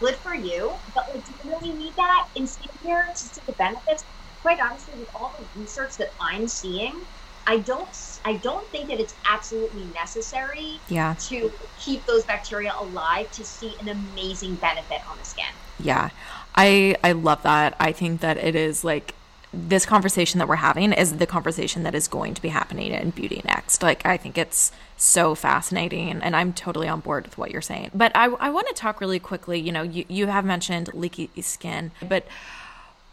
[0.00, 3.52] good for you but like do you really need that in skincare to see the
[3.52, 4.04] benefits
[4.42, 6.94] quite honestly with all the research that i'm seeing
[7.46, 11.14] I don't I don't think that it's absolutely necessary yeah.
[11.20, 15.46] to keep those bacteria alive to see an amazing benefit on the skin.
[15.78, 16.10] Yeah.
[16.54, 17.76] I I love that.
[17.80, 19.14] I think that it is like
[19.52, 23.10] this conversation that we're having is the conversation that is going to be happening in
[23.10, 23.82] beauty next.
[23.82, 24.70] Like I think it's
[25.00, 27.90] so fascinating and I'm totally on board with what you're saying.
[27.94, 31.30] But I I want to talk really quickly, you know, you you have mentioned leaky
[31.40, 32.26] skin, but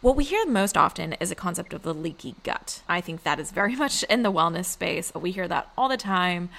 [0.00, 2.82] what we hear most often is a concept of the leaky gut.
[2.88, 5.12] I think that is very much in the wellness space.
[5.14, 6.50] We hear that all the time.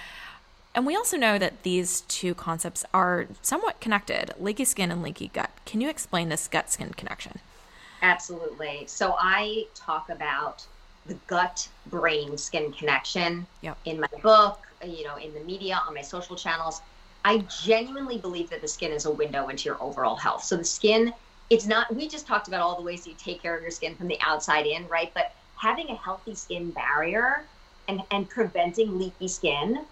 [0.75, 5.29] And we also know that these two concepts are somewhat connected leaky skin and leaky
[5.33, 5.51] gut.
[5.65, 7.39] Can you explain this gut skin connection?
[8.01, 8.83] Absolutely.
[8.87, 10.65] So I talk about
[11.05, 13.77] the gut brain skin connection yep.
[13.85, 16.81] in my book, you know, in the media, on my social channels.
[17.25, 20.43] I genuinely believe that the skin is a window into your overall health.
[20.43, 21.13] So the skin
[21.49, 23.95] it's not we just talked about all the ways you take care of your skin
[23.95, 27.45] from the outside in right but having a healthy skin barrier
[27.87, 29.85] and and preventing leaky skin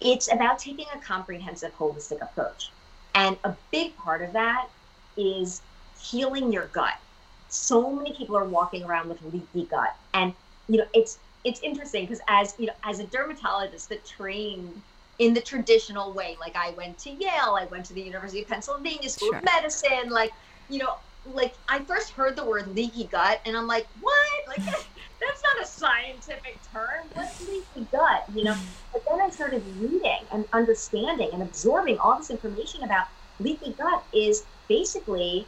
[0.00, 2.70] it's about taking a comprehensive holistic approach
[3.14, 4.68] and a big part of that
[5.16, 5.62] is
[6.00, 6.94] healing your gut
[7.48, 10.34] so many people are walking around with leaky gut and
[10.68, 14.82] you know it's it's interesting because as you know as a dermatologist that trained
[15.18, 18.48] in the traditional way like i went to yale i went to the university of
[18.48, 19.38] pennsylvania school sure.
[19.38, 20.32] of medicine like
[20.68, 20.96] you know,
[21.32, 24.48] like I first heard the word leaky gut and I'm like, what?
[24.48, 27.06] Like that's not a scientific term.
[27.14, 28.24] What's leaky gut?
[28.34, 28.92] You know, mm-hmm.
[28.92, 33.06] but then I started reading and understanding and absorbing all this information about
[33.40, 35.46] leaky gut is basically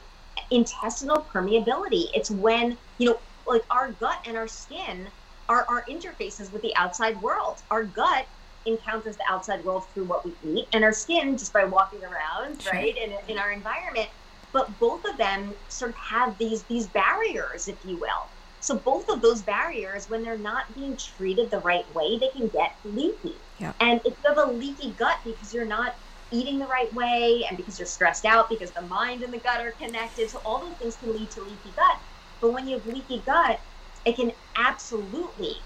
[0.50, 2.06] intestinal permeability.
[2.14, 5.06] It's when, you know, like our gut and our skin
[5.48, 7.62] are our interfaces with the outside world.
[7.70, 8.26] Our gut
[8.66, 12.60] encounters the outside world through what we eat, and our skin just by walking around,
[12.60, 12.72] sure.
[12.72, 14.08] right, in, in our environment
[14.52, 18.26] but both of them sort of have these these barriers, if you will.
[18.60, 22.48] So both of those barriers, when they're not being treated the right way, they can
[22.48, 23.36] get leaky.
[23.58, 23.72] Yeah.
[23.80, 25.94] And if you have a leaky gut because you're not
[26.30, 29.60] eating the right way and because you're stressed out because the mind and the gut
[29.60, 31.98] are connected, so all those things can lead to leaky gut.
[32.40, 33.60] But when you have leaky gut,
[34.04, 35.56] it can absolutely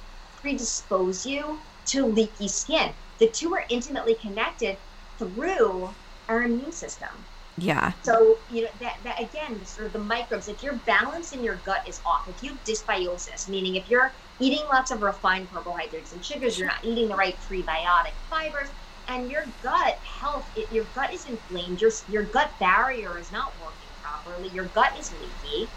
[0.41, 2.95] predispose you to leaky skin.
[3.19, 4.79] The two are intimately connected
[5.19, 5.95] through
[6.29, 7.27] our immune system.
[7.59, 7.93] Yeah.
[8.03, 11.57] So, you know, that, that again, sort of the microbes, if your balance in your
[11.57, 16.13] gut is off, if you have dysbiosis, meaning if you're eating lots of refined carbohydrates
[16.13, 18.71] and sugars, you're not eating the right prebiotic fibers,
[19.09, 23.59] and your gut health, it, your gut is inflamed, your, your gut barrier is not
[23.61, 25.75] working properly, your gut is leaky,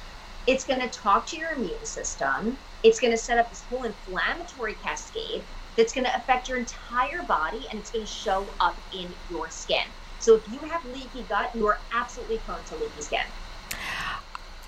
[0.48, 2.58] it's going to talk to your immune system.
[2.84, 5.42] It's going to set up this whole inflammatory cascade
[5.76, 9.50] that's going to affect your entire body and it's going to show up in your
[9.50, 9.86] skin.
[10.20, 13.26] So if you have leaky gut, you are absolutely prone to leaky skin.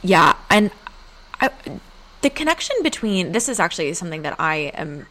[0.03, 0.71] Yeah, and
[1.39, 1.49] I,
[2.21, 5.07] the connection between this is actually something that I am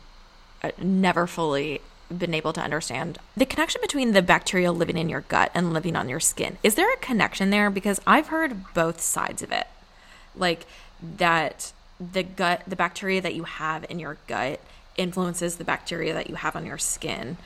[0.62, 1.80] uh, never fully
[2.16, 5.96] been able to understand the connection between the bacteria living in your gut and living
[5.96, 6.56] on your skin.
[6.62, 7.68] Is there a connection there?
[7.68, 9.66] Because I've heard both sides of it,
[10.36, 10.66] like
[11.18, 14.60] that the gut, the bacteria that you have in your gut
[14.96, 17.36] influences the bacteria that you have on your skin.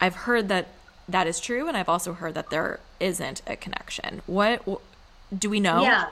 [0.00, 0.68] I've heard that
[1.08, 4.62] that is true and i've also heard that there isn't a connection what
[5.36, 5.82] Do we know?
[5.82, 6.06] Yeah.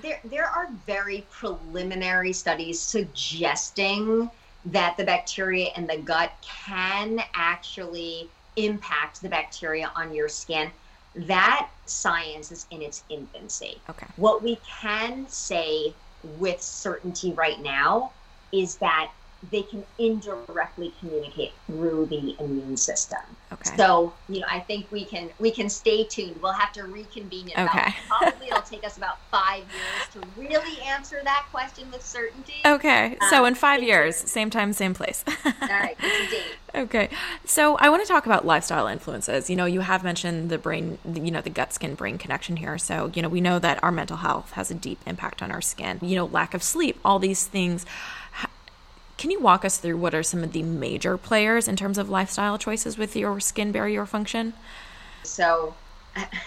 [0.00, 4.30] There, there are very preliminary studies suggesting
[4.66, 10.70] that the bacteria in the gut can actually impact the bacteria on your skin.
[11.14, 13.82] That science is in its infancy.
[13.90, 14.06] Okay.
[14.16, 18.12] What we can say with certainty right now
[18.52, 19.12] is that
[19.50, 23.18] they can indirectly communicate through the immune system.
[23.52, 23.76] Okay.
[23.76, 26.40] So, you know, I think we can we can stay tuned.
[26.40, 27.62] We'll have to reconvene Okay.
[27.62, 32.54] about, probably it'll take us about five years to really answer that question with certainty.
[32.64, 33.16] Okay.
[33.30, 35.24] So Um, in five years, same time, same place.
[35.44, 36.56] All right, it's a date.
[36.74, 37.08] Okay.
[37.44, 39.50] So I want to talk about lifestyle influences.
[39.50, 42.78] You know, you have mentioned the brain, you know, the gut skin brain connection here.
[42.78, 45.60] So, you know, we know that our mental health has a deep impact on our
[45.60, 45.98] skin.
[46.00, 47.84] You know, lack of sleep, all these things.
[49.22, 52.10] Can you walk us through what are some of the major players in terms of
[52.10, 54.52] lifestyle choices with your skin barrier function?
[55.22, 55.76] So,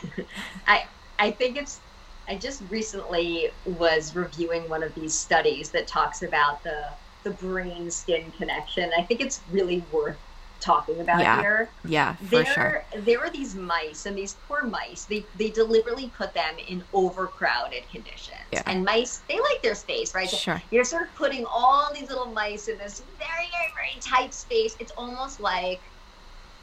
[0.67, 0.83] I
[1.17, 1.79] I think it's.
[2.27, 6.83] I just recently was reviewing one of these studies that talks about the
[7.23, 8.91] the brain skin connection.
[8.97, 10.17] I think it's really worth
[10.59, 11.41] talking about Yeah.
[11.41, 11.69] here.
[11.85, 12.85] Yeah, for there, sure.
[13.01, 15.05] there were these mice, and these poor mice.
[15.05, 18.37] They they deliberately put them in overcrowded conditions.
[18.51, 18.63] Yeah.
[18.65, 20.29] And mice, they like their space, right?
[20.29, 20.61] So Sure.
[20.71, 24.75] You're sort of putting all these little mice in this very, very, very tight space.
[24.79, 25.79] It's almost like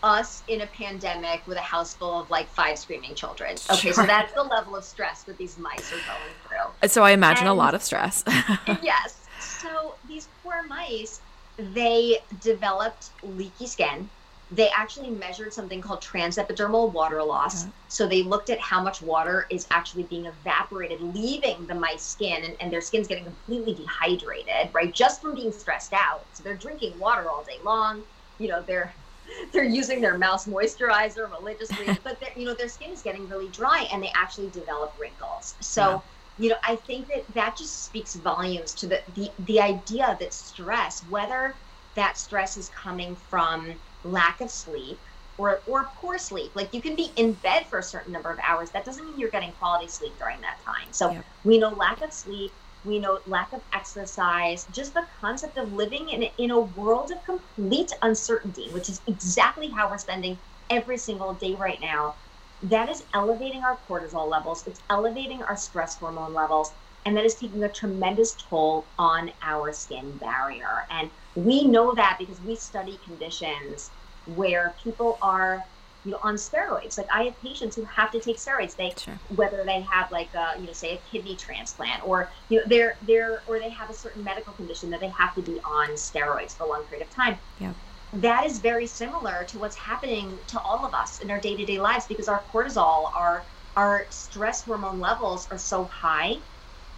[0.03, 3.53] us in a pandemic with a house full of like five screaming children.
[3.70, 6.34] Okay, so that's the level of stress that these mice are going
[6.80, 6.88] through.
[6.88, 8.24] So I imagine a lot of stress.
[8.82, 9.20] yes.
[9.38, 11.20] So these poor mice,
[11.63, 14.11] they developed leaky skin.
[14.51, 17.65] They actually measured something called transepidermal water loss.
[17.65, 17.71] Yeah.
[17.89, 22.45] So they looked at how much water is actually being evaporated, leaving the mice skin,
[22.45, 24.93] and, and their skin's getting completely dehydrated, right?
[24.93, 26.27] Just from being stressed out.
[26.33, 28.05] So they're drinking water all day long.
[28.39, 28.95] You know, they're
[29.53, 33.89] they're using their mouse moisturizer religiously, but you know their skin is getting really dry,
[33.93, 35.55] and they actually develop wrinkles.
[35.61, 35.99] So Yeah.
[36.43, 40.34] You know i think that that just speaks volumes to the, the the idea that
[40.34, 41.57] stress whether
[41.95, 45.01] that stress is coming from lack of sleep
[45.36, 48.38] or or poor sleep like you can be in bed for a certain number of
[48.47, 51.26] hours that doesn't mean you're getting quality sleep during that time so Yep.
[51.45, 52.53] we know lack of sleep
[52.84, 57.24] we know lack of exercise just the concept of living in, in a world of
[57.24, 60.40] complete uncertainty which is exactly how we're spending
[60.70, 62.16] every single day right now
[62.63, 66.73] that is elevating our cortisol levels, it's elevating our stress hormone levels,
[67.05, 70.87] and that is taking a tremendous toll on our skin barrier.
[70.91, 73.93] And we know that because we study conditions
[74.25, 75.65] where people are
[76.05, 79.21] you know on steroids like i have patients who have to take steroids they Sure.
[79.29, 82.99] whether they have like a you know say a kidney transplant or you know they're
[83.03, 86.57] they're or they have a certain medical condition that they have to be on steroids
[86.57, 87.75] for a long period of time Yeah.
[88.13, 92.07] That is very similar to what's happening to all of us in our day-to-day lives
[92.07, 93.47] because our cortisol our
[93.77, 96.35] our stress hormone levels are so high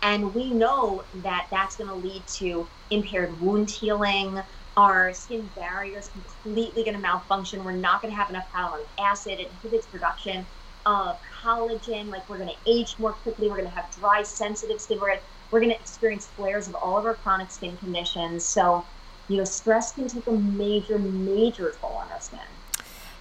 [0.03, 4.41] and we know that that's going to lead to impaired wound healing.
[4.77, 7.65] Our skin barrier is completely going to malfunction.
[7.65, 10.47] We're not going to have enough hyaluronic acid it inhibits production
[10.87, 12.09] of collagen.
[12.09, 13.49] Like we're going to age more quickly.
[13.49, 14.99] We're going to have dry sensitive skin.
[15.01, 18.47] We're going to experience flares of all of our chronic skin conditions.
[18.47, 18.87] So
[19.29, 22.41] you know stress can take a major major toll on our skin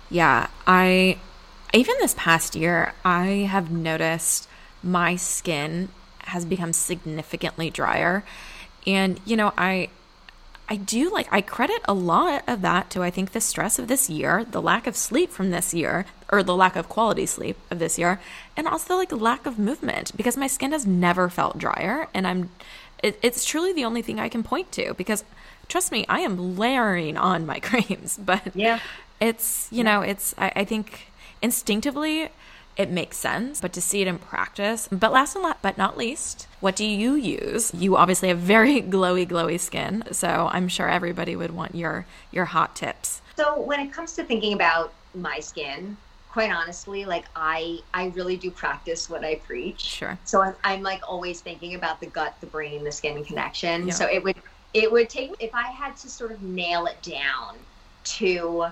[0.10, 1.18] Yeah, I
[1.74, 4.48] even this past year, I have noticed
[4.84, 5.90] my skin
[6.20, 8.24] has become significantly drier.
[8.86, 9.90] And you know, I
[10.70, 13.88] I do like I credit a lot of that to I think the stress of
[13.88, 17.58] this year, the lack of sleep from this year, or the lack of quality sleep
[17.72, 18.20] of this year,
[18.56, 22.52] and also like lack of movement because my skin has never felt drier and I'm
[23.02, 25.24] it, it's truly the only thing I can point to because
[25.74, 28.80] trust me, I am layering on my creams, but Yeah.
[29.20, 31.08] it's you know it's I, I think
[31.42, 32.30] instinctively
[32.78, 36.48] it makes sense but to see it in practice but last and but not least
[36.60, 41.36] what do you use you obviously have very glowy glowy skin so i'm sure everybody
[41.36, 45.98] would want your your hot tips So when it comes to thinking about my skin,
[46.34, 49.82] quite honestly, like I I really do practice what I preach.
[49.82, 53.88] sure So I'm, I'm like always thinking about the gut, the brain, the skin connection.
[53.88, 53.94] Yeah.
[53.94, 54.36] So it would
[54.74, 57.56] it would take if I had to sort of nail it down
[58.04, 58.66] to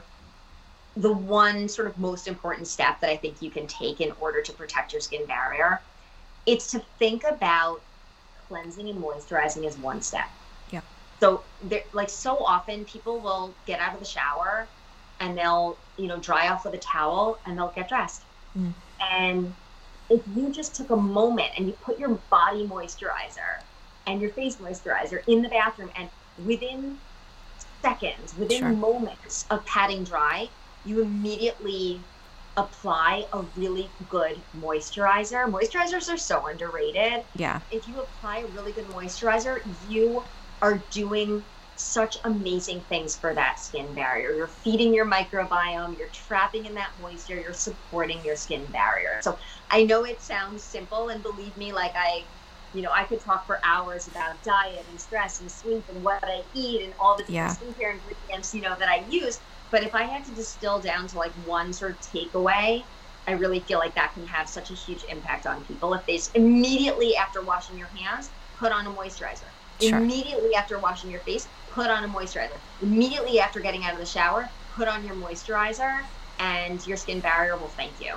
[0.97, 4.41] the one sort of most important step that I think you can take in order
[4.41, 5.79] to protect your skin barrier,
[6.45, 7.81] it's to think about
[8.47, 10.29] cleansing and moisturizing as one step.
[10.71, 10.81] Yeah.
[11.19, 14.67] So there like so often people will get out of the shower
[15.19, 18.23] and they'll, you know, dry off with a towel and they'll get dressed.
[18.57, 18.73] Mm.
[18.99, 19.53] And
[20.09, 23.61] if you just took a moment and you put your body moisturizer
[24.11, 26.99] and your face moisturizer in the bathroom and within
[27.81, 28.73] seconds, within Sure.
[28.73, 30.49] moments of patting dry,
[30.83, 32.05] you immediately
[32.57, 35.49] apply a really good moisturizer.
[35.49, 37.25] Moisturizers are so underrated.
[37.33, 37.61] Yeah.
[37.69, 40.25] If you apply a really good moisturizer, you
[40.61, 41.45] are doing
[41.75, 44.35] such amazing things for that skin barrier.
[44.35, 49.19] You're feeding your microbiome, you're trapping in that moisture, you're supporting your skin barrier.
[49.23, 49.39] So
[49.71, 52.27] I know it sounds simple, and believe me, like I,
[52.73, 56.19] you know, I could talk for hours about diet and stress and sleep and what
[56.23, 57.67] I eat and all the different Yeah.
[57.67, 59.39] skincare ingredients, you know, that I use.
[59.71, 62.83] But if I had to distill down to like one sort of takeaway,
[63.27, 65.93] I really feel like that can have such a huge impact on people.
[65.93, 69.43] If they immediately after washing your hands, put on a moisturizer.
[69.79, 69.99] Sure.
[69.99, 72.57] Immediately after washing your face, put on a moisturizer.
[72.81, 76.01] Immediately after getting out of the shower, put on your moisturizer,
[76.39, 78.13] and your skin barrier will thank you.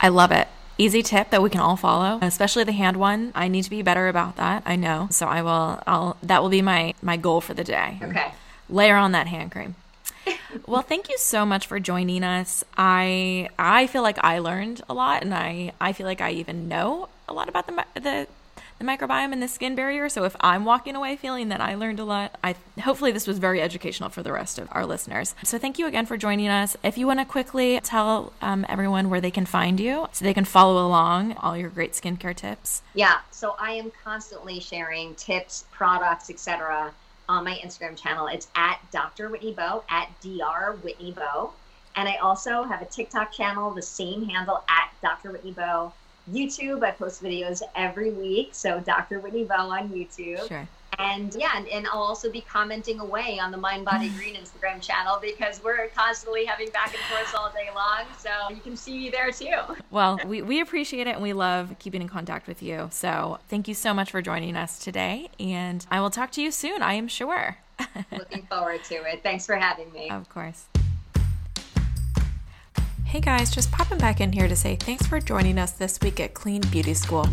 [0.00, 0.48] I love it.
[0.78, 3.32] Easy tip that we can all follow, especially the hand one.
[3.34, 4.62] I need to be better about that.
[4.66, 5.08] I know.
[5.10, 7.98] So I will I'll that will be my my goal for the day.
[8.02, 8.32] Okay.
[8.68, 9.74] Layer on that hand cream.
[10.66, 12.62] well, thank you so much for joining us.
[12.76, 16.68] I I feel like I learned a lot and I I feel like I even
[16.68, 18.26] know a lot about the the
[18.78, 20.08] the microbiome and the skin barrier.
[20.08, 23.38] So if I'm walking away feeling that I learned a lot, I hopefully this was
[23.38, 25.34] very educational for the rest of our listeners.
[25.44, 26.76] So thank you again for joining us.
[26.82, 30.34] If you want to quickly tell um, everyone where they can find you, so they
[30.34, 32.82] can follow along all your great skincare tips.
[32.94, 33.18] Yeah.
[33.30, 36.92] So I am constantly sharing tips, products, etc.
[37.28, 38.26] on my Instagram channel.
[38.26, 39.28] It's at Dr.
[39.28, 40.76] Whitney Bowe at Dr.
[40.82, 41.52] Whitney Bowe.
[41.96, 45.32] And I also have a TikTok channel, the same handle at Dr.
[45.32, 45.92] Whitney Bowe.
[46.32, 48.50] YouTube, I post videos every week.
[48.52, 49.20] So Dr.
[49.20, 50.46] Whitney Bowe on YouTube.
[50.48, 50.66] Sure.
[50.98, 54.80] And yeah, and, and I'll also be commenting away on the Mind Body Green Instagram
[54.80, 58.06] channel because we're constantly having back and forth all day long.
[58.18, 59.76] So you can see me there too.
[59.90, 62.88] Well, we, we appreciate it and we love keeping in contact with you.
[62.92, 65.28] So thank you so much for joining us today.
[65.38, 67.58] And I will talk to you soon, I am sure.
[68.10, 69.22] Looking forward to it.
[69.22, 70.08] Thanks for having me.
[70.08, 70.66] Of course.
[73.06, 76.18] Hey guys, just popping back in here to say thanks for joining us this week
[76.18, 77.24] at Clean Beauty School.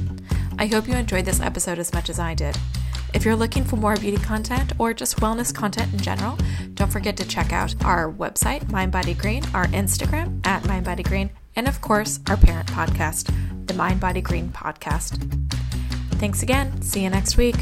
[0.59, 2.55] I hope you enjoyed this episode as much as I did.
[3.15, 6.37] If you're looking for more beauty content or just wellness content in general,
[6.75, 11.03] don't forget to check out our website, Mind Body Green, our Instagram at Mind Body
[11.03, 13.33] Green, and of course, our parent podcast,
[13.65, 15.17] the Mind Body Green Podcast.
[16.19, 16.83] Thanks again.
[16.83, 17.55] See you next week.